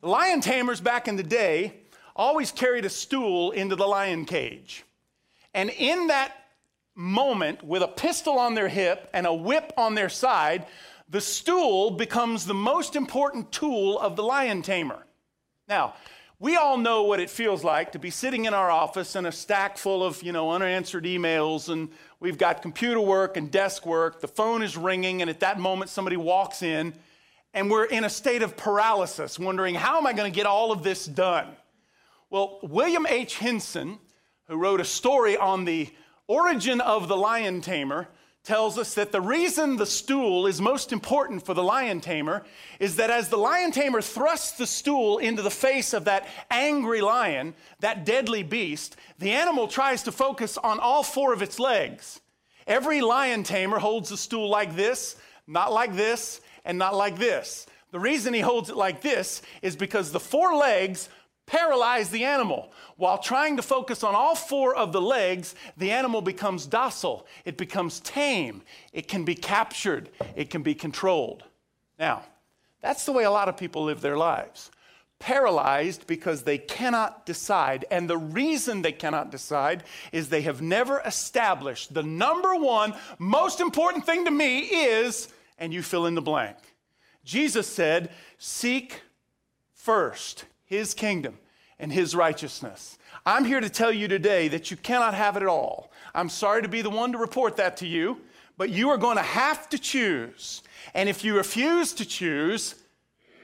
The 0.00 0.08
lion 0.08 0.40
tamers 0.40 0.80
back 0.80 1.06
in 1.06 1.14
the 1.14 1.22
day 1.22 1.74
always 2.16 2.50
carried 2.50 2.84
a 2.84 2.90
stool 2.90 3.52
into 3.52 3.76
the 3.76 3.86
lion 3.86 4.24
cage. 4.24 4.82
And 5.54 5.70
in 5.70 6.08
that 6.08 6.32
moment, 7.00 7.64
with 7.64 7.82
a 7.82 7.88
pistol 7.88 8.38
on 8.38 8.54
their 8.54 8.68
hip 8.68 9.08
and 9.14 9.26
a 9.26 9.32
whip 9.32 9.72
on 9.76 9.94
their 9.94 10.10
side, 10.10 10.66
the 11.08 11.20
stool 11.20 11.90
becomes 11.90 12.44
the 12.44 12.54
most 12.54 12.94
important 12.94 13.50
tool 13.50 13.98
of 13.98 14.14
the 14.16 14.22
lion 14.22 14.62
tamer. 14.62 15.06
Now, 15.66 15.94
we 16.38 16.56
all 16.56 16.78
know 16.78 17.02
what 17.02 17.18
it 17.18 17.28
feels 17.28 17.64
like 17.64 17.92
to 17.92 17.98
be 17.98 18.10
sitting 18.10 18.44
in 18.44 18.54
our 18.54 18.70
office 18.70 19.16
in 19.16 19.26
a 19.26 19.32
stack 19.32 19.76
full 19.76 20.04
of, 20.04 20.22
you 20.22 20.32
know, 20.32 20.52
unanswered 20.52 21.04
emails 21.04 21.68
and 21.68 21.88
we've 22.18 22.38
got 22.38 22.62
computer 22.62 23.00
work 23.00 23.36
and 23.36 23.50
desk 23.50 23.84
work. 23.84 24.20
The 24.20 24.28
phone 24.28 24.62
is 24.62 24.76
ringing 24.76 25.20
and 25.20 25.30
at 25.30 25.40
that 25.40 25.58
moment 25.58 25.90
somebody 25.90 26.16
walks 26.16 26.62
in 26.62 26.94
and 27.52 27.70
we're 27.70 27.84
in 27.84 28.04
a 28.04 28.10
state 28.10 28.42
of 28.42 28.56
paralysis, 28.56 29.38
wondering 29.38 29.74
how 29.74 29.98
am 29.98 30.06
I 30.06 30.12
going 30.12 30.30
to 30.30 30.34
get 30.34 30.46
all 30.46 30.70
of 30.70 30.82
this 30.82 31.06
done? 31.06 31.48
Well, 32.30 32.60
William 32.62 33.06
H. 33.06 33.36
Henson, 33.36 33.98
who 34.44 34.56
wrote 34.56 34.80
a 34.80 34.84
story 34.84 35.36
on 35.36 35.64
the 35.64 35.90
origin 36.30 36.80
of 36.80 37.08
the 37.08 37.16
lion 37.16 37.60
tamer, 37.60 38.06
tells 38.44 38.78
us 38.78 38.94
that 38.94 39.10
the 39.12 39.20
reason 39.20 39.76
the 39.76 39.84
stool 39.84 40.46
is 40.46 40.60
most 40.60 40.92
important 40.92 41.44
for 41.44 41.54
the 41.54 41.62
lion 41.62 42.00
tamer 42.00 42.42
is 42.78 42.96
that 42.96 43.10
as 43.10 43.28
the 43.28 43.36
lion 43.36 43.72
tamer 43.72 44.00
thrusts 44.00 44.52
the 44.52 44.66
stool 44.66 45.18
into 45.18 45.42
the 45.42 45.50
face 45.50 45.92
of 45.92 46.04
that 46.04 46.26
angry 46.50 47.00
lion, 47.00 47.52
that 47.80 48.06
deadly 48.06 48.42
beast, 48.42 48.96
the 49.18 49.32
animal 49.32 49.68
tries 49.68 50.04
to 50.04 50.12
focus 50.12 50.56
on 50.56 50.78
all 50.78 51.02
four 51.02 51.32
of 51.32 51.42
its 51.42 51.58
legs. 51.58 52.20
Every 52.66 53.00
lion 53.00 53.42
tamer 53.42 53.80
holds 53.80 54.08
the 54.08 54.16
stool 54.16 54.48
like 54.48 54.76
this, 54.76 55.16
not 55.48 55.72
like 55.72 55.96
this, 55.96 56.40
and 56.64 56.78
not 56.78 56.94
like 56.94 57.18
this. 57.18 57.66
The 57.90 57.98
reason 57.98 58.32
he 58.32 58.40
holds 58.40 58.70
it 58.70 58.76
like 58.76 59.02
this 59.02 59.42
is 59.62 59.74
because 59.74 60.12
the 60.12 60.20
four 60.20 60.54
legs 60.54 61.08
paralyze 61.50 62.10
the 62.10 62.24
animal. 62.24 62.70
While 62.96 63.18
trying 63.18 63.56
to 63.56 63.62
focus 63.62 64.04
on 64.04 64.14
all 64.14 64.36
four 64.36 64.76
of 64.76 64.92
the 64.92 65.00
legs, 65.00 65.56
the 65.76 65.90
animal 65.90 66.22
becomes 66.22 66.64
docile, 66.64 67.26
it 67.44 67.56
becomes 67.56 67.98
tame, 68.00 68.62
it 68.92 69.08
can 69.08 69.24
be 69.24 69.34
captured, 69.34 70.10
it 70.36 70.48
can 70.48 70.62
be 70.62 70.76
controlled. 70.76 71.42
Now, 71.98 72.22
that's 72.80 73.04
the 73.04 73.12
way 73.12 73.24
a 73.24 73.30
lot 73.30 73.48
of 73.48 73.56
people 73.56 73.82
live 73.82 74.00
their 74.00 74.16
lives. 74.16 74.70
Paralyzed 75.18 76.06
because 76.06 76.42
they 76.42 76.56
cannot 76.56 77.26
decide. 77.26 77.84
And 77.90 78.08
the 78.08 78.16
reason 78.16 78.80
they 78.80 78.92
cannot 78.92 79.32
decide 79.32 79.82
is 80.12 80.28
they 80.28 80.42
have 80.42 80.62
never 80.62 81.00
established 81.04 81.92
the 81.92 82.02
number 82.02 82.54
one 82.54 82.94
most 83.18 83.60
important 83.60 84.06
thing 84.06 84.24
to 84.24 84.30
me 84.30 84.60
is, 84.60 85.28
and 85.58 85.74
you 85.74 85.82
fill 85.82 86.06
in 86.06 86.14
the 86.14 86.22
blank. 86.22 86.56
Jesus 87.24 87.66
said, 87.66 88.10
Seek 88.38 89.02
first 89.74 90.44
his 90.70 90.94
kingdom 90.94 91.36
and 91.78 91.92
his 91.92 92.14
righteousness. 92.14 92.96
I'm 93.26 93.44
here 93.44 93.60
to 93.60 93.68
tell 93.68 93.92
you 93.92 94.08
today 94.08 94.48
that 94.48 94.70
you 94.70 94.76
cannot 94.76 95.14
have 95.14 95.36
it 95.36 95.42
all. 95.42 95.90
I'm 96.14 96.28
sorry 96.28 96.62
to 96.62 96.68
be 96.68 96.80
the 96.80 96.88
one 96.88 97.12
to 97.12 97.18
report 97.18 97.56
that 97.56 97.76
to 97.78 97.86
you, 97.86 98.18
but 98.56 98.70
you 98.70 98.88
are 98.90 98.96
going 98.96 99.16
to 99.16 99.22
have 99.22 99.68
to 99.70 99.78
choose. 99.78 100.62
And 100.94 101.08
if 101.08 101.24
you 101.24 101.36
refuse 101.36 101.92
to 101.94 102.06
choose, 102.06 102.76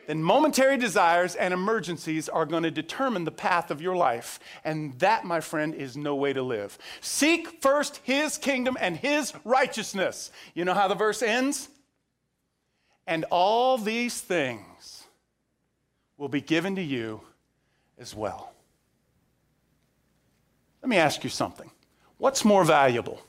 then 0.07 0.23
momentary 0.23 0.77
desires 0.77 1.35
and 1.35 1.53
emergencies 1.53 2.29
are 2.29 2.47
going 2.47 2.63
to 2.63 2.71
determine 2.71 3.25
the 3.25 3.33
path 3.33 3.73
of 3.73 3.83
your 3.83 3.97
life. 3.97 4.39
And 4.65 4.97
that, 5.01 5.25
my 5.25 5.41
friend, 5.41 5.75
is 5.75 5.97
no 5.97 6.15
way 6.15 6.33
to 6.33 6.43
live. 6.43 6.79
Seek 7.01 7.61
first 7.61 8.01
his 8.05 8.39
kingdom 8.39 8.77
and 8.81 8.97
his 8.97 9.35
righteousness. 9.45 10.31
You 10.55 10.65
know 10.65 10.75
how 10.75 10.87
the 10.87 10.95
verse 10.95 11.23
ends? 11.23 11.69
And 13.05 13.25
all 13.31 13.79
these 13.79 14.21
things 14.21 15.06
will 16.17 16.29
be 16.29 16.41
given 16.41 16.77
to 16.77 16.83
you 16.83 17.21
as 17.99 18.15
well. 18.15 18.53
Let 20.83 20.89
me 20.89 20.97
ask 20.97 21.25
you 21.25 21.31
something. 21.31 21.71
What's 22.19 22.45
more 22.45 22.65
valuable? 22.65 23.21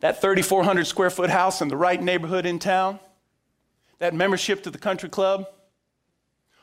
That 0.00 0.20
3,400 0.20 0.86
square 0.86 1.10
foot 1.10 1.30
house 1.30 1.62
in 1.62 1.68
the 1.68 1.76
right 1.76 2.00
neighborhood 2.00 2.46
in 2.46 2.58
town? 2.58 3.00
That 3.98 4.14
membership 4.14 4.62
to 4.64 4.70
the 4.70 4.78
country 4.78 5.08
club? 5.08 5.46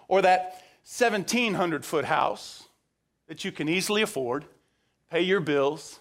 Or 0.07 0.21
that 0.21 0.61
1,700 0.85 1.83
foot 1.83 2.05
house 2.05 2.63
that 3.27 3.43
you 3.43 3.51
can 3.51 3.67
easily 3.67 4.01
afford, 4.01 4.45
pay 5.09 5.21
your 5.21 5.39
bills, 5.39 5.99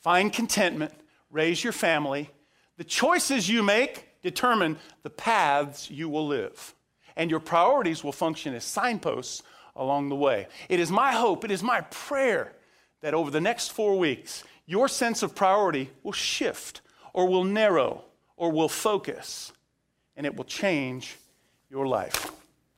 find 0.00 0.32
contentment, 0.32 0.92
raise 1.30 1.64
your 1.64 1.72
family? 1.72 2.30
The 2.76 2.84
choices 2.84 3.48
you 3.48 3.62
make 3.62 4.20
determine 4.22 4.76
the 5.02 5.10
paths 5.10 5.90
you 5.90 6.08
will 6.08 6.26
live. 6.26 6.74
And 7.18 7.30
your 7.30 7.40
priorities 7.40 8.02
will 8.02 8.12
function 8.12 8.54
as 8.54 8.64
signposts 8.64 9.42
along 9.76 10.08
the 10.08 10.16
way. 10.16 10.48
It 10.70 10.80
is 10.80 10.90
my 10.90 11.12
hope, 11.12 11.44
it 11.44 11.50
is 11.50 11.62
my 11.62 11.82
prayer 11.82 12.52
that 13.02 13.12
over 13.12 13.30
the 13.30 13.40
next 13.40 13.72
four 13.72 13.98
weeks, 13.98 14.42
your 14.64 14.88
sense 14.88 15.22
of 15.22 15.34
priority 15.34 15.90
will 16.02 16.12
shift 16.12 16.80
or 17.12 17.28
will 17.28 17.44
narrow 17.44 18.04
or 18.36 18.50
will 18.52 18.68
focus, 18.68 19.52
and 20.16 20.24
it 20.24 20.36
will 20.36 20.44
change 20.44 21.16
your 21.68 21.86
life. 21.86 22.30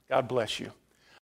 God 0.08 0.26
bless 0.26 0.58
you. 0.58 0.72